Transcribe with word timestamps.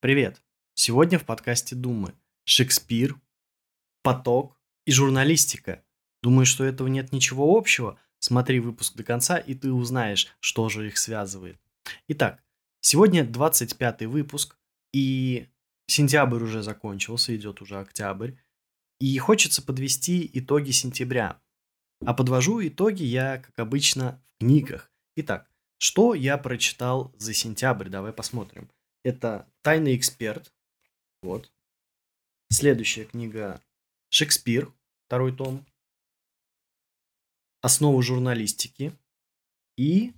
Привет! 0.00 0.40
Сегодня 0.74 1.18
в 1.18 1.24
подкасте 1.24 1.74
Думы. 1.74 2.14
Шекспир, 2.44 3.20
поток 4.04 4.56
и 4.86 4.92
журналистика. 4.92 5.84
Думаешь, 6.22 6.46
что 6.46 6.62
этого 6.62 6.86
нет 6.86 7.10
ничего 7.10 7.58
общего? 7.58 7.98
Смотри 8.20 8.60
выпуск 8.60 8.94
до 8.94 9.02
конца, 9.02 9.38
и 9.38 9.56
ты 9.56 9.72
узнаешь, 9.72 10.28
что 10.38 10.68
же 10.68 10.86
их 10.86 10.98
связывает. 10.98 11.58
Итак, 12.06 12.44
сегодня 12.80 13.24
25 13.24 14.02
выпуск, 14.02 14.56
и 14.92 15.48
сентябрь 15.88 16.44
уже 16.44 16.62
закончился, 16.62 17.34
идет 17.34 17.60
уже 17.60 17.80
октябрь. 17.80 18.34
И 19.00 19.18
хочется 19.18 19.62
подвести 19.62 20.30
итоги 20.32 20.70
сентября. 20.70 21.40
А 22.06 22.14
подвожу 22.14 22.64
итоги 22.64 23.02
я, 23.02 23.38
как 23.38 23.58
обычно, 23.58 24.22
в 24.36 24.44
книгах. 24.44 24.92
Итак, 25.16 25.50
что 25.78 26.14
я 26.14 26.38
прочитал 26.38 27.12
за 27.18 27.34
сентябрь? 27.34 27.88
Давай 27.88 28.12
посмотрим. 28.12 28.70
Это 29.02 29.48
«Тайный 29.68 29.96
эксперт». 29.96 30.50
Вот. 31.20 31.52
Следующая 32.50 33.04
книга 33.04 33.62
«Шекспир», 34.08 34.72
второй 35.04 35.36
том. 35.36 35.66
«Основы 37.60 38.02
журналистики». 38.02 38.94
И 39.76 40.14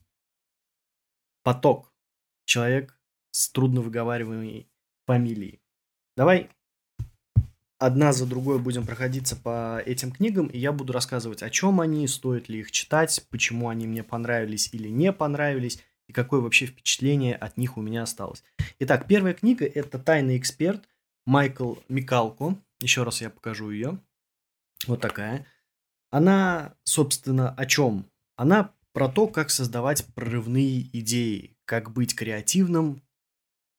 «Поток». 1.43 1.93
Человек 2.45 2.97
с 3.33 3.51
трудновыговариваемой 3.51 4.71
фамилией. 5.07 5.61
Давай 6.17 6.49
одна 7.79 8.13
за 8.13 8.27
другой 8.27 8.61
будем 8.61 8.87
проходиться 8.87 9.35
по 9.35 9.83
этим 9.85 10.13
книгам, 10.13 10.47
и 10.47 10.59
я 10.59 10.71
буду 10.71 10.93
рассказывать, 10.93 11.43
о 11.43 11.51
чем 11.51 11.81
они, 11.81 12.07
стоит 12.07 12.49
ли 12.49 12.61
их 12.61 12.71
читать, 12.71 13.27
почему 13.31 13.69
они 13.69 13.89
мне 13.89 14.05
понравились 14.05 14.73
или 14.73 14.87
не 14.89 15.13
понравились, 15.13 15.83
и 16.11 16.13
какое 16.13 16.41
вообще 16.41 16.67
впечатление 16.67 17.37
от 17.37 17.57
них 17.57 17.79
у 17.79 17.83
меня 17.83 18.03
осталось. 18.03 18.43
Итак, 18.81 19.07
первая 19.07 19.33
книга– 19.33 19.65
это 19.75 19.97
«Тайный 19.97 20.39
эксперт» 20.39 20.89
Майкл 21.25 21.77
Микалко. 21.89 22.61
Еще 22.81 23.05
раз 23.05 23.21
я 23.21 23.31
покажу 23.31 23.71
ее. 23.71 24.01
Вот 24.89 25.01
такая. 25.01 25.47
Она, 26.11 26.75
собственно, 26.83 27.51
о 27.51 27.65
чем? 27.65 28.07
Она 28.37 28.75
про 28.93 29.09
то, 29.09 29.29
как 29.29 29.51
создавать 29.51 30.05
прорывные 30.17 30.81
идеи, 30.99 31.57
как 31.65 31.93
быть 31.93 32.17
креативным, 32.17 33.01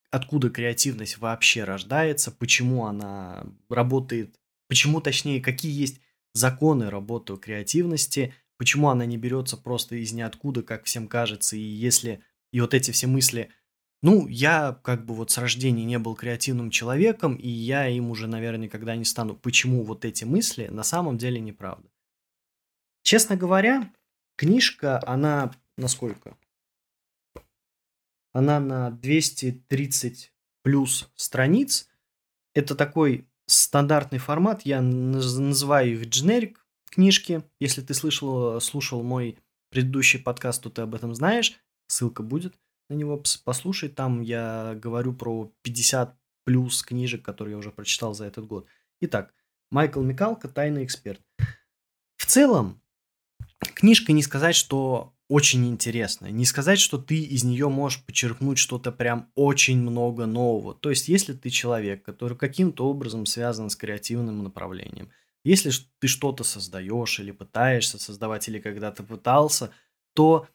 откуда 0.09 0.49
креативность 0.49 1.17
вообще 1.17 1.65
рождается, 1.65 2.31
почему 2.31 2.85
она 2.85 3.45
работает, 3.69 4.39
почему, 4.69 5.01
точнее, 5.01 5.41
какие 5.41 5.77
есть 5.77 5.99
законы 6.33 6.89
работы 6.89 7.35
креативности, 7.35 8.33
почему 8.61 8.89
она 8.89 9.07
не 9.07 9.17
берется 9.17 9.57
просто 9.57 9.95
из 9.95 10.13
ниоткуда, 10.13 10.61
как 10.61 10.83
всем 10.83 11.07
кажется, 11.07 11.55
и 11.57 11.61
если 11.61 12.23
и 12.51 12.61
вот 12.61 12.75
эти 12.75 12.91
все 12.91 13.07
мысли, 13.07 13.49
ну, 14.03 14.27
я 14.27 14.79
как 14.83 15.03
бы 15.03 15.15
вот 15.15 15.31
с 15.31 15.39
рождения 15.39 15.83
не 15.83 15.97
был 15.97 16.13
креативным 16.13 16.69
человеком, 16.69 17.33
и 17.33 17.49
я 17.49 17.87
им 17.87 18.11
уже, 18.11 18.27
наверное, 18.27 18.65
никогда 18.65 18.95
не 18.95 19.03
стану. 19.03 19.35
Почему 19.35 19.83
вот 19.83 20.05
эти 20.05 20.25
мысли 20.25 20.67
на 20.67 20.83
самом 20.83 21.17
деле 21.17 21.39
неправда? 21.39 21.89
Честно 23.01 23.35
говоря, 23.35 23.91
книжка, 24.35 25.01
она 25.07 25.51
насколько? 25.75 26.37
Она 28.31 28.59
на 28.59 28.91
230 28.91 30.35
плюс 30.61 31.09
страниц. 31.15 31.89
Это 32.53 32.75
такой 32.75 33.27
стандартный 33.47 34.19
формат. 34.19 34.67
Я 34.67 34.83
называю 34.83 35.93
их 35.93 36.09
дженерик 36.09 36.60
книжки. 36.91 37.43
Если 37.59 37.81
ты 37.81 37.93
слышал, 37.93 38.61
слушал 38.61 39.01
мой 39.01 39.39
предыдущий 39.69 40.19
подкаст, 40.19 40.61
то 40.61 40.69
ты 40.69 40.81
об 40.83 40.93
этом 40.93 41.15
знаешь. 41.15 41.53
Ссылка 41.87 42.21
будет 42.21 42.53
на 42.89 42.93
него. 42.93 43.21
Послушай, 43.43 43.89
там 43.89 44.21
я 44.21 44.75
говорю 44.75 45.13
про 45.13 45.51
50 45.63 46.15
плюс 46.43 46.83
книжек, 46.83 47.23
которые 47.23 47.53
я 47.53 47.57
уже 47.57 47.71
прочитал 47.71 48.13
за 48.13 48.25
этот 48.25 48.45
год. 48.45 48.67
Итак, 48.99 49.33
Майкл 49.71 50.01
Микалко 50.01 50.47
«Тайный 50.47 50.83
эксперт». 50.83 51.21
В 52.17 52.25
целом, 52.25 52.81
книжка 53.59 54.11
не 54.11 54.21
сказать, 54.21 54.55
что 54.55 55.15
очень 55.27 55.65
интересная. 55.69 56.29
Не 56.31 56.45
сказать, 56.45 56.79
что 56.79 56.97
ты 56.97 57.15
из 57.23 57.45
нее 57.45 57.69
можешь 57.69 58.03
почерпнуть 58.03 58.57
что-то 58.57 58.91
прям 58.91 59.31
очень 59.33 59.79
много 59.79 60.25
нового. 60.25 60.75
То 60.75 60.89
есть, 60.89 61.07
если 61.07 61.33
ты 61.33 61.49
человек, 61.49 62.03
который 62.03 62.37
каким-то 62.37 62.89
образом 62.89 63.25
связан 63.25 63.69
с 63.69 63.77
креативным 63.77 64.43
направлением, 64.43 65.09
если 65.43 65.71
ты 65.99 66.07
что-то 66.07 66.43
создаешь 66.43 67.19
или 67.19 67.31
пытаешься 67.31 67.99
создавать, 67.99 68.47
или 68.47 68.59
когда-то 68.59 69.03
пытался, 69.03 69.71
то 70.13 70.47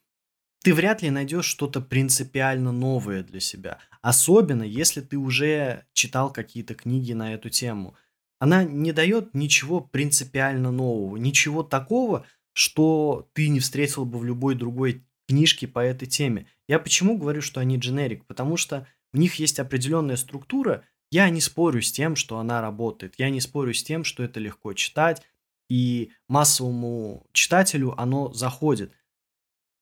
ты 0.63 0.75
вряд 0.75 1.03
ли 1.03 1.11
найдешь 1.11 1.47
что-то 1.47 1.81
принципиально 1.81 2.73
новое 2.73 3.23
для 3.23 3.41
себя. 3.41 3.79
Особенно, 4.03 4.63
если 4.63 5.01
ты 5.01 5.17
уже 5.17 5.85
читал 5.93 6.33
какие-то 6.33 6.75
книги 6.75 7.13
на 7.13 7.35
эту 7.35 7.51
тему. 7.51 7.95
Она 8.39 8.65
не 8.65 8.93
дает 8.93 9.33
ничего 9.35 9.81
принципиально 9.81 10.71
нового, 10.71 11.17
ничего 11.17 11.63
такого, 11.63 12.27
что 12.53 13.29
ты 13.33 13.49
не 13.49 13.61
встретил 13.61 14.05
бы 14.05 14.19
в 14.19 14.25
любой 14.25 14.55
другой 14.55 15.07
книжке 15.29 15.67
по 15.67 15.79
этой 15.79 16.07
теме. 16.07 16.47
Я 16.69 16.79
почему 16.79 17.17
говорю, 17.17 17.43
что 17.43 17.61
они 17.61 17.79
дженерик? 17.79 18.27
Потому 18.27 18.57
что 18.57 18.87
в 19.13 19.19
них 19.19 19.37
есть 19.37 19.59
определенная 19.59 20.17
структура. 20.17 20.85
Я 21.11 21.31
не 21.31 21.41
спорю 21.41 21.83
с 21.83 21.93
тем, 21.93 22.17
что 22.17 22.39
она 22.39 22.61
работает. 22.61 23.15
Я 23.19 23.31
не 23.31 23.41
спорю 23.41 23.75
с 23.75 23.83
тем, 23.83 24.05
что 24.05 24.23
это 24.23 24.41
легко 24.41 24.73
читать, 24.73 25.23
и 25.69 26.11
массовому 26.29 27.27
читателю 27.33 27.99
оно 28.01 28.33
заходит. 28.33 28.93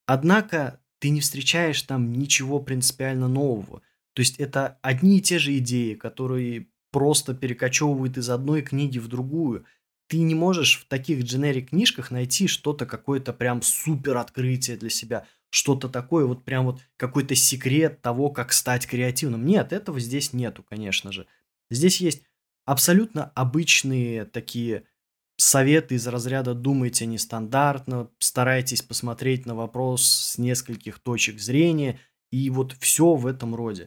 Однако 0.06 0.80
ты 0.98 1.10
не 1.10 1.20
встречаешь 1.20 1.80
там 1.82 2.12
ничего 2.12 2.60
принципиально 2.60 3.28
нового. 3.28 3.82
То 4.12 4.20
есть 4.20 4.38
это 4.38 4.78
одни 4.82 5.18
и 5.18 5.22
те 5.22 5.38
же 5.38 5.56
идеи, 5.58 5.94
которые 5.94 6.68
просто 6.90 7.34
перекочевывают 7.34 8.16
из 8.18 8.30
одной 8.30 8.62
книги 8.62 8.98
в 8.98 9.08
другую 9.08 9.66
ты 10.06 10.18
не 10.18 10.34
можешь 10.34 10.80
в 10.80 10.84
таких 10.86 11.24
дженерик 11.24 11.70
книжках 11.70 12.10
найти 12.10 12.46
что-то 12.46 12.86
какое-то 12.86 13.32
прям 13.32 13.62
супер 13.62 14.16
открытие 14.16 14.76
для 14.76 14.90
себя, 14.90 15.26
что-то 15.54 15.88
такое 15.88 16.26
вот 16.26 16.44
прям 16.44 16.64
вот 16.64 16.80
какой-то 16.96 17.36
секрет 17.36 18.02
того, 18.02 18.30
как 18.30 18.52
стать 18.52 18.88
креативным. 18.88 19.46
Нет, 19.46 19.72
этого 19.72 20.00
здесь 20.00 20.32
нету, 20.32 20.64
конечно 20.64 21.12
же. 21.12 21.28
Здесь 21.70 22.00
есть 22.00 22.24
абсолютно 22.64 23.30
обычные 23.36 24.24
такие 24.24 24.82
советы 25.36 25.94
из 25.94 26.08
разряда 26.08 26.54
«думайте 26.54 27.06
нестандартно», 27.06 28.10
старайтесь 28.18 28.82
посмотреть 28.82 29.46
на 29.46 29.54
вопрос 29.54 30.04
с 30.04 30.38
нескольких 30.38 30.98
точек 30.98 31.38
зрения, 31.38 32.00
и 32.32 32.50
вот 32.50 32.72
все 32.80 33.14
в 33.14 33.24
этом 33.24 33.54
роде. 33.54 33.86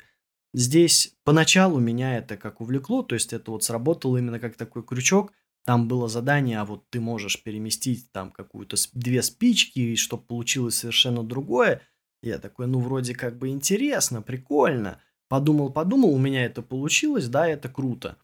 Здесь 0.53 1.15
поначалу 1.25 1.79
меня 1.79 2.17
это 2.17 2.37
как 2.37 2.61
увлекло, 2.61 3.03
то 3.03 3.13
есть 3.13 3.33
это 3.33 3.51
вот 3.51 3.65
сработало 3.65 4.15
именно 4.15 4.39
как 4.39 4.55
такой 4.55 4.85
крючок– 4.85 5.33
там 5.67 5.89
было 5.89 6.07
задание, 6.07 6.61
а 6.61 6.65
вот 6.65 6.89
ты 6.89 7.01
можешь 7.01 7.43
переместить 7.43 8.09
там 8.13 8.31
какую-то 8.31 8.77
две 8.93 9.21
спички, 9.21 9.97
чтобы 9.97 10.23
получилось 10.23 10.75
совершенно 10.75 11.23
другое. 11.23 11.81
Я 12.23 12.37
такой, 12.37 12.67
ну, 12.67 12.79
вроде 12.79 13.13
как 13.13 13.37
бы 13.37 13.49
интересно, 13.49 14.21
прикольно. 14.21 15.01
Подумал, 15.27 15.69
подумал, 15.69 16.13
у 16.13 16.17
меня 16.17 16.45
это 16.45 16.61
получилось, 16.61 17.27
да, 17.27 17.45
это 17.49 17.67
круто. 17.67 18.17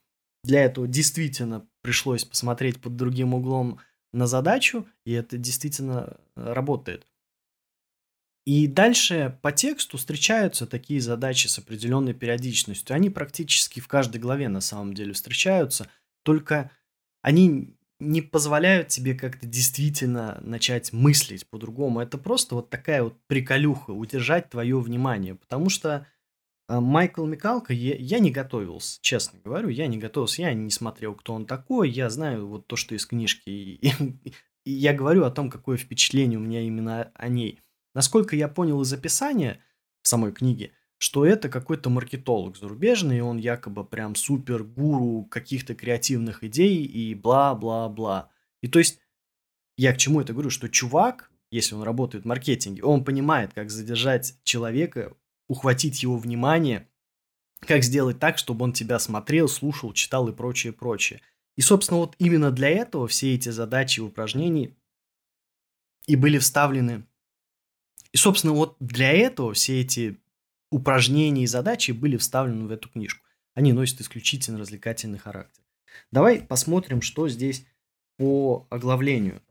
Для 0.46 0.64
этого 0.64 0.88
действительно 0.88 1.68
пришлось 1.82 2.24
посмотреть 2.24 2.80
под 2.80 2.96
другим 2.96 3.34
углом 3.34 3.80
на 4.14 4.26
задачу, 4.26 4.88
и 5.06 5.12
это 5.12 5.38
действительно 5.38 6.16
э, 6.38 6.54
работает. 6.54 7.06
И 8.46 8.68
дальше 8.68 9.38
по 9.42 9.52
тексту 9.52 9.98
встречаются 9.98 10.66
такие 10.66 11.02
задачи 11.02 11.48
с 11.48 11.60
определенной 11.60 12.14
периодичностью. 12.14 12.96
Они 12.96 13.10
практически 13.10 13.82
в 13.82 13.90
каждой 13.90 14.22
главе 14.22 14.48
на 14.48 14.62
самом 14.62 14.94
деле 14.94 15.12
встречаются, 15.12 15.90
только 16.24 16.72
они 17.24 17.76
не 18.00 18.22
позволяют 18.22 18.90
тебе 18.90 19.16
как-то 19.16 19.48
действительно 19.48 20.40
начать 20.42 20.92
мыслить 20.92 21.48
по-другому. 21.48 22.02
Это 22.02 22.18
просто 22.18 22.56
вот 22.56 22.70
такая 22.70 23.02
вот 23.02 23.18
приколюха, 23.28 23.92
удержать 23.92 24.50
твое 24.50 24.78
внимание. 24.80 25.36
Потому 25.36 25.70
что 25.70 26.06
э, 26.68 26.80
Майкл 26.80 27.26
Микалко, 27.26 27.74
я, 27.74 27.96
я 27.96 28.20
не 28.20 28.30
готовился, 28.30 29.00
честно 29.02 29.40
говорю, 29.44 29.70
я 29.70 29.88
не 29.88 29.98
готовился, 29.98 30.42
я 30.42 30.54
не 30.54 30.70
смотрел, 30.70 31.16
кто 31.16 31.34
он 31.34 31.46
такой, 31.46 31.90
я 31.90 32.10
знаю 32.10 32.46
вот 32.46 32.68
то, 32.68 32.76
что 32.76 32.94
из 32.94 33.06
книжки, 33.06 33.50
и, 33.50 33.88
и, 33.88 34.34
и 34.66 34.72
я 34.72 34.94
говорю 34.94 35.24
о 35.24 35.32
том, 35.32 35.50
какое 35.50 35.78
впечатление 35.78 36.38
у 36.38 36.42
меня 36.44 36.62
именно 36.62 37.10
о 37.16 37.28
ней. 37.30 37.62
Насколько 37.96 38.36
я 38.36 38.50
понял 38.50 38.82
из 38.82 38.92
описания 38.92 39.60
в 40.02 40.10
самой 40.10 40.34
книге– 40.34 40.72
что 40.98 41.26
это 41.26 41.50
какой-то 41.50 41.90
маркетолог 41.90 42.58
зарубежный, 42.58 43.18
и 43.18 43.22
он 43.22 43.38
якобы 43.38 43.84
прям 43.84 44.16
супер 44.16 44.64
гуру 44.64 45.26
каких-то 45.26 45.76
креативных 45.76 46.44
идей 46.44 46.86
и 46.86 47.14
бла-бла-бла. 47.14 48.30
И 48.62 48.68
то 48.68 48.80
есть 48.80 49.00
я 49.78 49.94
к 49.94 49.98
чему 49.98 50.22
это 50.22 50.34
говорю, 50.34 50.50
что 50.50 50.70
чувак, 50.70 51.32
если 51.52 51.76
он 51.76 51.84
работает 51.84 52.24
в 52.24 52.28
маркетинге, 52.28 52.84
он 52.84 53.04
понимает, 53.04 53.54
как 53.54 53.70
задержать 53.70 54.36
человека, 54.44 55.16
ухватить 55.48 56.04
его 56.04 56.18
внимание, 56.18 56.88
как 57.60 57.84
сделать 57.84 58.20
так, 58.20 58.38
чтобы 58.38 58.66
он 58.66 58.74
тебя 58.74 59.00
смотрел, 59.00 59.48
слушал, 59.48 59.94
читал 59.94 60.28
и 60.30 60.34
прочее, 60.34 60.74
прочее. 60.74 61.22
И, 61.56 61.62
собственно, 61.62 62.00
вот 62.00 62.16
именно 62.18 62.52
для 62.52 62.70
этого 62.70 63.08
все 63.08 63.36
эти 63.36 63.50
задачи 63.50 64.00
и 64.00 64.04
упражнения 64.04 64.76
и 66.08 66.16
были 66.16 66.38
вставлены. 66.38 67.06
И, 68.12 68.18
собственно, 68.18 68.54
вот 68.54 68.76
для 68.80 69.12
этого 69.12 69.54
все 69.54 69.82
эти 69.82 70.20
упражнения 70.74 71.44
и 71.44 71.48
задачи 71.48 71.92
были 71.92 72.18
вставлены 72.18 72.66
в 72.66 72.72
эту 72.72 72.90
книжку. 72.90 73.26
они 73.56 73.72
носят 73.72 74.02
исключительно 74.02 74.58
развлекательный 74.58 75.20
характер. 75.20 75.64
Давай 76.12 76.42
посмотрим, 76.42 77.02
что 77.04 77.30
здесь 77.30 77.66
по 78.18 78.66
оглавлению. 78.72 79.42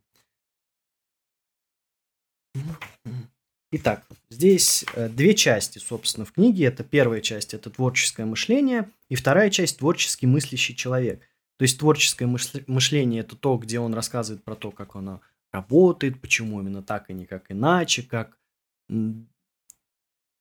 Итак, 3.71 4.07
здесь 4.29 4.85
э, 4.95 5.09
две 5.09 5.35
части, 5.35 5.79
собственно, 5.79 6.27
в 6.27 6.33
книге. 6.33 6.65
Это 6.65 6.85
первая 6.85 7.21
часть– 7.21 7.55
это 7.55 7.71
творческое 7.71 8.27
мышление, 8.27 8.91
и 9.09 9.15
вторая 9.15 9.49
часть– 9.51 9.79
творческий 9.79 10.27
мыслящий 10.27 10.75
человек. 10.75 11.21
То 11.59 11.63
есть 11.63 11.79
творческое 11.79 12.27
мышление– 12.27 13.21
это 13.23 13.37
то, 13.37 13.57
где 13.57 13.79
он 13.79 13.95
рассказывает 13.95 14.45
про 14.45 14.57
то, 14.57 14.73
как 14.73 14.97
оно 14.97 15.23
работает, 15.53 16.21
почему 16.21 16.61
именно 16.61 16.83
так 16.83 17.09
и 17.09 17.15
никак 17.15 17.51
иначе, 17.51 18.03
как 18.03 18.37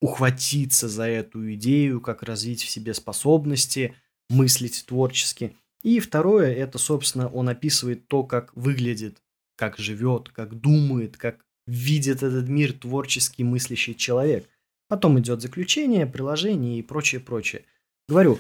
ухватиться 0.01 0.89
за 0.89 1.03
эту 1.03 1.53
идею, 1.53 2.01
как 2.01 2.23
развить 2.23 2.63
в 2.63 2.69
себе 2.69 2.93
способности 2.93 3.95
мыслить 4.29 4.83
творчески. 4.87 5.55
И 5.83 5.99
второе– 5.99 6.53
это, 6.55 6.77
собственно, 6.77 7.29
он 7.29 7.49
описывает 7.49 8.07
то, 8.07 8.23
как 8.23 8.55
выглядит, 8.55 9.21
как 9.55 9.77
живет, 9.77 10.29
как 10.29 10.59
думает, 10.59 11.17
как 11.17 11.45
видит 11.67 12.23
этот 12.23 12.49
мир 12.49 12.73
творческий 12.73 13.43
мыслящий 13.43 13.93
человек. 13.93 14.49
Потом 14.87 15.19
идет 15.19 15.41
заключение, 15.41 16.05
приложение 16.05 16.79
и 16.79 16.83
прочее, 16.83 17.21
прочее. 17.21 17.65
Говорю, 18.09 18.39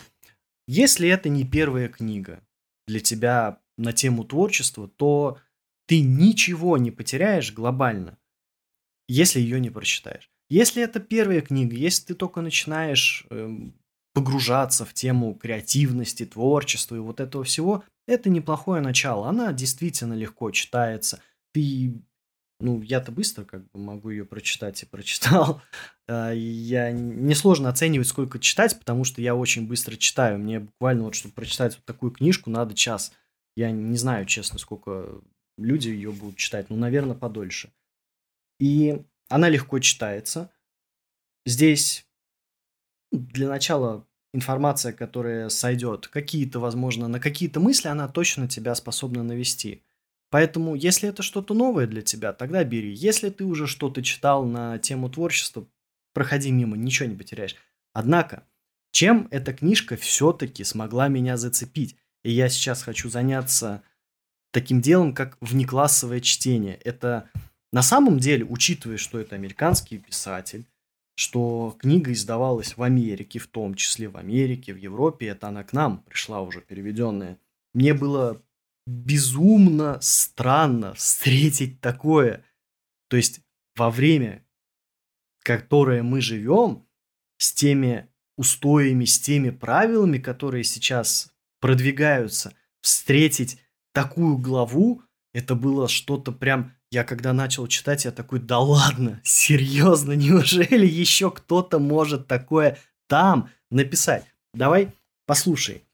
если 0.67 1.07
это 1.07 1.29
не 1.29 1.45
первая 1.45 1.87
книга 1.87 2.43
для 2.87 2.99
тебя 2.99 3.59
на 3.77 3.93
тему 3.93 4.23
творчества, 4.23 4.87
то 4.87 5.39
ты 5.85 6.01
ничего 6.01 6.77
не 6.77 6.91
потеряешь 6.91 7.53
глобально, 7.53 8.17
если 9.07 9.39
ее 9.39 9.59
не 9.59 9.69
прочитаешь. 9.69 10.30
Если 10.51 10.83
это 10.83 10.99
первая 10.99 11.39
книга, 11.39 11.77
если 11.77 12.07
ты 12.07 12.13
только 12.13 12.41
начинаешь 12.41 13.25
э, 13.29 13.49
погружаться 14.13 14.83
в 14.83 14.93
тему 14.93 15.33
креативности, 15.33 16.25
творчества 16.25 16.97
и 16.97 16.99
вот 16.99 17.21
этого 17.21 17.45
всего, 17.45 17.85
это 18.05 18.29
неплохое 18.29 18.81
начало. 18.81 19.29
Она 19.29 19.53
действительно 19.53 20.13
легко 20.13 20.51
читается. 20.51 21.21
Ты 21.53 21.93
ну, 22.59 22.81
я-то 22.81 23.13
быстро 23.13 23.45
как 23.45 23.61
бы 23.71 23.79
могу 23.79 24.09
ее 24.09 24.25
прочитать 24.25 24.83
и 24.83 24.85
прочитал. 24.85 25.61
А, 26.07 26.31
я 26.33 26.91
несложно 26.91 27.69
оценивать, 27.69 28.07
сколько 28.07 28.37
читать, 28.37 28.77
потому 28.77 29.05
что 29.05 29.21
я 29.21 29.33
очень 29.33 29.65
быстро 29.65 29.95
читаю. 29.95 30.37
Мне 30.37 30.59
буквально 30.59 31.03
вот, 31.03 31.15
чтобы 31.15 31.33
прочитать 31.33 31.75
вот 31.75 31.85
такую 31.85 32.11
книжку, 32.11 32.49
надо 32.49 32.73
час. 32.73 33.13
Я 33.55 33.71
не 33.71 33.95
знаю, 33.95 34.25
честно, 34.25 34.59
сколько 34.59 35.21
люди 35.57 35.87
ее 35.87 36.11
будут 36.11 36.35
читать. 36.35 36.69
Ну, 36.69 36.75
наверное, 36.75 37.15
подольше. 37.15 37.71
И 38.59 39.01
она 39.31 39.49
легко 39.49 39.79
читается. 39.79 40.51
Здесь 41.45 42.05
для 43.11 43.47
начала 43.47 44.07
информация, 44.33 44.93
которая 44.93 45.49
сойдет, 45.49 46.07
какие-то, 46.07 46.59
возможно, 46.59 47.07
на 47.07 47.19
какие-то 47.19 47.59
мысли 47.59 47.87
она 47.87 48.07
точно 48.07 48.47
тебя 48.47 48.75
способна 48.75 49.23
навести. 49.23 49.83
Поэтому, 50.29 50.75
если 50.75 51.09
это 51.09 51.23
что-то 51.23 51.53
новое 51.53 51.87
для 51.87 52.01
тебя, 52.01 52.31
тогда 52.31 52.63
бери. 52.63 52.93
Если 52.93 53.29
ты 53.29 53.43
уже 53.43 53.67
что-то 53.67 54.01
читал 54.01 54.45
на 54.45 54.77
тему 54.77 55.09
творчества, 55.09 55.67
проходи 56.13 56.51
мимо, 56.51 56.77
ничего 56.77 57.09
не 57.09 57.17
потеряешь. 57.17 57.55
Однако, 57.91 58.45
чем 58.91 59.27
эта 59.31 59.53
книжка 59.53 59.97
все-таки 59.97 60.63
смогла 60.63 61.09
меня 61.09 61.35
зацепить? 61.35 61.97
И 62.23 62.31
я 62.31 62.47
сейчас 62.47 62.83
хочу 62.83 63.09
заняться 63.09 63.83
таким 64.51 64.79
делом, 64.79 65.13
как 65.13 65.37
внеклассовое 65.41 66.21
чтение. 66.21 66.75
Это 66.75 67.29
на 67.71 67.81
самом 67.81 68.19
деле, 68.19 68.45
учитывая, 68.45 68.97
что 68.97 69.19
это 69.19 69.35
американский 69.35 69.97
писатель, 69.97 70.65
что 71.15 71.75
книга 71.79 72.11
издавалась 72.11 72.75
в 72.77 72.83
Америке, 72.83 73.39
в 73.39 73.47
том 73.47 73.75
числе 73.75 74.09
в 74.09 74.17
Америке, 74.17 74.73
в 74.73 74.77
Европе, 74.77 75.27
это 75.27 75.47
она 75.47 75.63
к 75.63 75.73
нам 75.73 75.99
пришла 75.99 76.41
уже 76.41 76.61
переведенная. 76.61 77.39
Мне 77.73 77.93
было 77.93 78.41
безумно 78.85 79.99
странно 80.01 80.93
встретить 80.95 81.79
такое. 81.79 82.43
То 83.07 83.17
есть 83.17 83.41
во 83.75 83.89
время, 83.89 84.45
которое 85.43 86.03
мы 86.03 86.21
живем, 86.21 86.87
с 87.37 87.53
теми 87.53 88.07
устоями, 88.37 89.05
с 89.05 89.19
теми 89.19 89.49
правилами, 89.49 90.17
которые 90.17 90.63
сейчас 90.63 91.33
продвигаются, 91.59 92.55
встретить 92.81 93.59
такую 93.93 94.37
главу, 94.37 95.03
это 95.33 95.55
было 95.55 95.87
что-то 95.87 96.31
прям... 96.31 96.75
Я 96.91 97.05
когда 97.05 97.31
начал 97.31 97.67
читать, 97.67 98.03
я 98.03 98.11
такой, 98.11 98.39
да 98.39 98.59
ладно, 98.59 99.21
серьезно, 99.23 100.11
неужели 100.11 100.85
еще 100.85 101.31
кто-то 101.31 101.79
может 101.79 102.27
такое 102.27 102.77
там 103.07 103.49
написать? 103.69 104.25
Давай 104.53 104.93
послушай. 105.25 105.85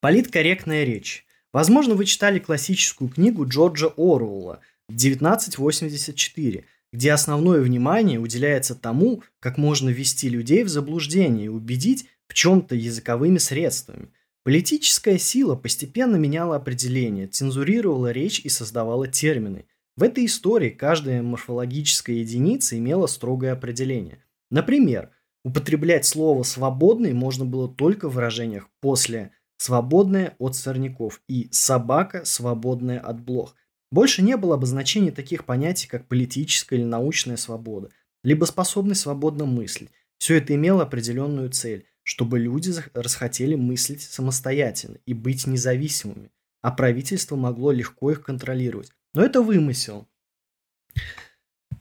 Политкорректная 0.00 0.84
речь. 0.84 1.26
Возможно, 1.52 1.94
вы 1.94 2.06
читали 2.06 2.38
классическую 2.38 3.10
книгу 3.10 3.46
Джорджа 3.46 3.88
Оруэлла 3.98 4.60
«1984», 4.90 6.64
где 6.94 7.12
основное 7.12 7.60
внимание 7.60 8.18
уделяется 8.18 8.74
тому, 8.74 9.22
как 9.40 9.58
можно 9.58 9.90
ввести 9.90 10.30
людей 10.30 10.64
в 10.64 10.68
заблуждение 10.68 11.46
и 11.46 11.48
убедить 11.48 12.06
в 12.28 12.34
чем-то 12.34 12.74
языковыми 12.74 13.36
средствами. 13.36 14.08
Политическая 14.42 15.18
сила 15.18 15.54
постепенно 15.54 16.16
меняла 16.16 16.56
определение, 16.56 17.28
цензурировала 17.28 18.10
речь 18.10 18.40
и 18.40 18.48
создавала 18.48 19.06
термины. 19.06 19.66
В 19.94 20.02
этой 20.02 20.24
истории 20.24 20.70
каждая 20.70 21.22
морфологическая 21.22 22.16
единица 22.16 22.78
имела 22.78 23.06
строгое 23.06 23.52
определение. 23.52 24.24
Например, 24.50 25.10
употреблять 25.44 26.06
слово 26.06 26.44
«свободный» 26.44 27.12
можно 27.12 27.44
было 27.44 27.68
только 27.68 28.08
в 28.08 28.14
выражениях 28.14 28.68
после 28.80 29.32
свободная 29.58 30.34
от 30.38 30.56
сорняков 30.56 31.20
и 31.28 31.48
собака, 31.52 32.24
свободная 32.24 33.00
от 33.00 33.20
блох. 33.20 33.54
Больше 33.90 34.22
не 34.22 34.38
было 34.38 34.54
обозначений 34.54 35.10
таких 35.10 35.44
понятий, 35.44 35.88
как 35.88 36.08
политическая 36.08 36.76
или 36.76 36.84
научная 36.84 37.36
свобода, 37.36 37.90
либо 38.24 38.46
способность 38.46 39.02
свободно 39.02 39.44
мыслить. 39.44 39.90
Все 40.16 40.38
это 40.38 40.54
имело 40.54 40.84
определенную 40.84 41.50
цель, 41.50 41.84
чтобы 42.02 42.38
люди 42.38 42.72
расхотели 42.94 43.56
мыслить 43.56 44.02
самостоятельно 44.02 44.96
и 45.04 45.12
быть 45.12 45.46
независимыми, 45.46 46.30
а 46.62 46.70
правительство 46.70 47.36
могло 47.36 47.72
легко 47.72 48.10
их 48.10 48.22
контролировать. 48.22 48.90
Но 49.14 49.22
это 49.22 49.42
вымысел. 49.42 50.08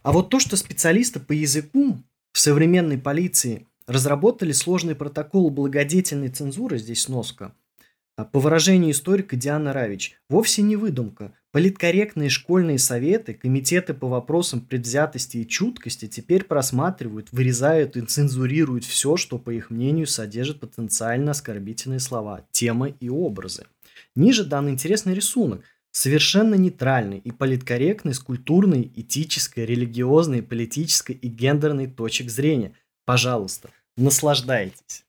А 0.03 0.11
вот 0.11 0.29
то, 0.29 0.39
что 0.39 0.57
специалисты 0.57 1.19
по 1.19 1.31
языку 1.31 1.97
в 2.33 2.39
современной 2.39 2.97
полиции 2.97 3.67
разработали 3.87 4.51
сложный 4.51 4.95
протокол 4.95 5.49
благодетельной 5.49 6.29
цензуры, 6.29 6.77
здесь 6.77 7.03
сноска, 7.03 7.53
а 8.15 8.25
по 8.25 8.39
выражению 8.39 8.91
историка 8.91 9.35
Дианы 9.35 9.71
Равич, 9.71 10.17
вовсе 10.29 10.61
не 10.61 10.75
выдумка. 10.75 11.33
Политкорректные 11.51 12.29
школьные 12.29 12.79
советы, 12.79 13.33
комитеты 13.33 13.93
по 13.93 14.07
вопросам 14.07 14.61
предвзятости 14.61 15.37
и 15.37 15.47
чуткости 15.47 16.07
теперь 16.07 16.45
просматривают, 16.45 17.29
вырезают 17.31 17.97
и 17.97 18.01
цензурируют 18.01 18.85
все, 18.85 19.17
что, 19.17 19.37
по 19.37 19.49
их 19.49 19.69
мнению, 19.69 20.07
содержит 20.07 20.61
потенциально 20.61 21.31
оскорбительные 21.31 21.99
слова, 21.99 22.45
темы 22.51 22.95
и 22.99 23.09
образы. 23.09 23.65
Ниже 24.15 24.45
дан 24.45 24.69
интересный 24.69 25.13
рисунок, 25.13 25.63
совершенно 25.91 26.55
нейтральный 26.55 27.19
и 27.19 27.31
политкорректный 27.31 28.13
с 28.13 28.19
культурной, 28.19 28.91
этической, 28.95 29.65
религиозной, 29.65 30.41
политической 30.41 31.13
и 31.13 31.27
гендерной 31.27 31.87
точек 31.87 32.29
зрения. 32.29 32.75
Пожалуйста, 33.05 33.69
наслаждайтесь. 33.97 35.05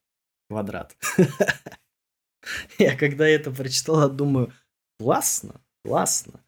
Квадрат. 0.48 0.96
Я 2.78 2.96
когда 2.96 3.26
это 3.26 3.50
прочитал, 3.50 4.10
думаю, 4.10 4.52
классно, 4.98 5.60
классно. 5.84 6.40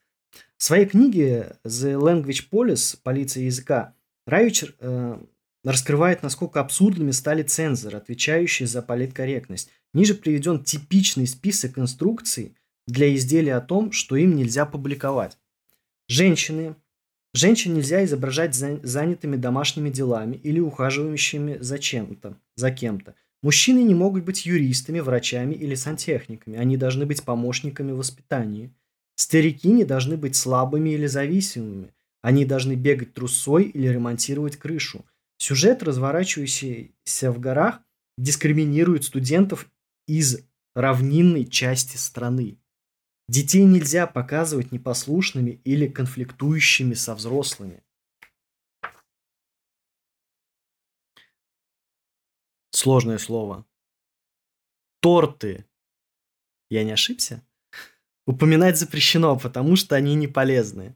В 0.56 0.62
своей 0.62 0.86
книге 0.86 1.56
The 1.64 1.94
Language 1.94 2.48
Police 2.50 2.98
«Полиция 3.02 3.44
языка» 3.44 3.94
Райвич 4.26 4.64
э, 4.78 5.18
раскрывает, 5.62 6.22
насколько 6.22 6.60
абсурдными 6.60 7.10
стали 7.10 7.42
цензоры, 7.42 7.98
отвечающие 7.98 8.66
за 8.66 8.82
политкорректность. 8.82 9.70
Ниже 9.92 10.14
приведен 10.14 10.64
типичный 10.64 11.26
список 11.26 11.78
инструкций 11.78 12.56
для 12.86 13.14
изделия 13.14 13.56
о 13.56 13.60
том, 13.60 13.92
что 13.92 14.16
им 14.16 14.36
нельзя 14.36 14.66
публиковать. 14.66 15.38
Женщины. 16.08 16.76
Женщин 17.32 17.74
нельзя 17.74 18.04
изображать 18.04 18.54
занятыми 18.54 19.36
домашними 19.36 19.90
делами 19.90 20.36
или 20.36 20.60
ухаживающими 20.60 21.58
за 21.60 21.78
чем-то, 21.78 22.36
за 22.54 22.70
кем-то. 22.70 23.14
Мужчины 23.42 23.80
не 23.80 23.94
могут 23.94 24.24
быть 24.24 24.46
юристами, 24.46 25.00
врачами 25.00 25.54
или 25.54 25.74
сантехниками. 25.74 26.56
Они 26.56 26.76
должны 26.76 27.06
быть 27.06 27.24
помощниками 27.24 27.92
в 27.92 27.98
воспитании. 27.98 28.72
Старики 29.16 29.68
не 29.68 29.84
должны 29.84 30.16
быть 30.16 30.36
слабыми 30.36 30.90
или 30.90 31.06
зависимыми. 31.06 31.92
Они 32.22 32.44
должны 32.44 32.74
бегать 32.74 33.12
трусой 33.12 33.64
или 33.64 33.88
ремонтировать 33.88 34.56
крышу. 34.56 35.04
Сюжет, 35.36 35.82
разворачивающийся 35.82 37.30
в 37.32 37.38
горах, 37.38 37.80
дискриминирует 38.16 39.04
студентов 39.04 39.70
из 40.06 40.40
равнинной 40.74 41.44
части 41.44 41.96
страны. 41.96 42.56
Детей 43.28 43.64
нельзя 43.64 44.06
показывать 44.06 44.70
непослушными 44.70 45.60
или 45.64 45.88
конфликтующими 45.88 46.94
со 46.94 47.14
взрослыми. 47.14 47.82
Сложное 52.70 53.18
слово. 53.18 53.64
торты, 55.00 55.64
я 56.70 56.82
не 56.84 56.92
ошибся, 56.92 57.42
упоминать 58.26 58.78
запрещено, 58.78 59.38
потому 59.38 59.76
что 59.76 59.96
они 59.96 60.14
не 60.14 60.26
полезны. 60.26 60.94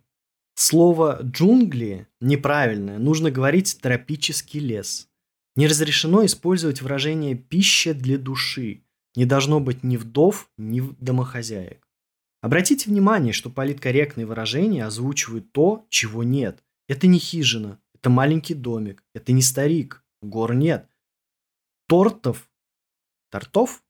Слово 0.54 1.20
«джунгли» 1.22 2.08
неправильное, 2.20 2.98
нужно 2.98 3.30
говорить 3.30 3.78
«тропический 3.80 4.60
лес». 4.60 5.08
Не 5.56 5.66
разрешено 5.66 6.26
использовать 6.26 6.82
выражение 6.82 7.36
«пища 7.36 7.94
для 7.94 8.18
души». 8.18 8.82
Не 9.14 9.24
должно 9.24 9.60
быть 9.60 9.82
ни 9.82 9.96
вдов, 9.96 10.50
ни 10.56 10.80
домохозяек. 11.00 11.87
Обратите 12.40 12.88
внимание, 12.88 13.32
что 13.32 13.50
политкорректные 13.50 14.26
выражения 14.26 14.84
озвучивают 14.84 15.52
то, 15.52 15.86
чего 15.88 16.22
нет. 16.22 16.62
Это 16.86 17.06
не 17.06 17.18
хижина, 17.18 17.80
это 17.94 18.10
маленький 18.10 18.54
домик, 18.54 19.04
это 19.12 19.32
не 19.32 19.42
старик, 19.42 20.04
гор 20.22 20.54
нет. 20.54 20.88
Тортов, 21.88 22.48
тортов 23.30 23.82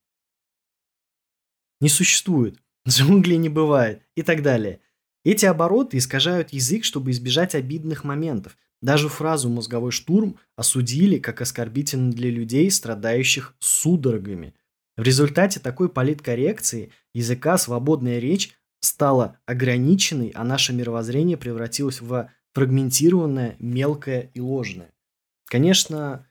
не 1.79 1.89
существует, 1.89 2.59
джунглей 2.87 3.37
не 3.37 3.49
бывает 3.49 4.03
и 4.15 4.23
так 4.23 4.41
далее. 4.41 4.81
Эти 5.23 5.45
обороты 5.45 5.97
искажают 5.97 6.51
язык, 6.51 6.83
чтобы 6.83 7.11
избежать 7.11 7.53
обидных 7.53 8.03
моментов. 8.03 8.57
Даже 8.81 9.09
фразу 9.09 9.49
«мозговой 9.49 9.91
штурм» 9.91 10.39
осудили 10.55 11.19
как 11.19 11.41
оскорбительно 11.41 12.11
для 12.11 12.31
людей, 12.31 12.71
страдающих 12.71 13.53
судорогами. 13.59 14.55
В 14.99 15.01
результате 15.01 15.61
такой 15.61 15.87
политкоррекции 15.87 16.91
языка 17.13 17.57
свободная 17.57 18.19
речь 18.19 18.53
стала 18.81 19.39
ограниченной, 19.45 20.33
а 20.35 20.43
наше 20.43 20.73
мировоззрение 20.73 21.37
превратилось 21.37 22.01
в 22.01 22.29
фрагментированное, 22.53 23.55
мелкое 23.59 24.29
и 24.33 24.41
ложное. 24.41 24.91
Конечно, 25.45 26.27